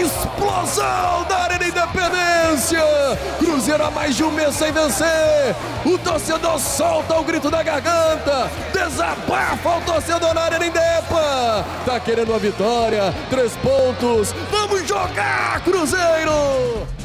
[0.01, 2.81] A explosão da Arena Independência.
[3.39, 5.55] Cruzeiro há mais de um mês sem vencer.
[5.85, 8.51] O torcedor solta o grito da garganta.
[8.73, 11.67] Desabafa o torcedor na Arena Indepa.
[11.85, 13.15] Tá querendo uma vitória.
[13.29, 14.35] Três pontos.
[14.51, 17.00] Vamos jogar, Cruzeiro!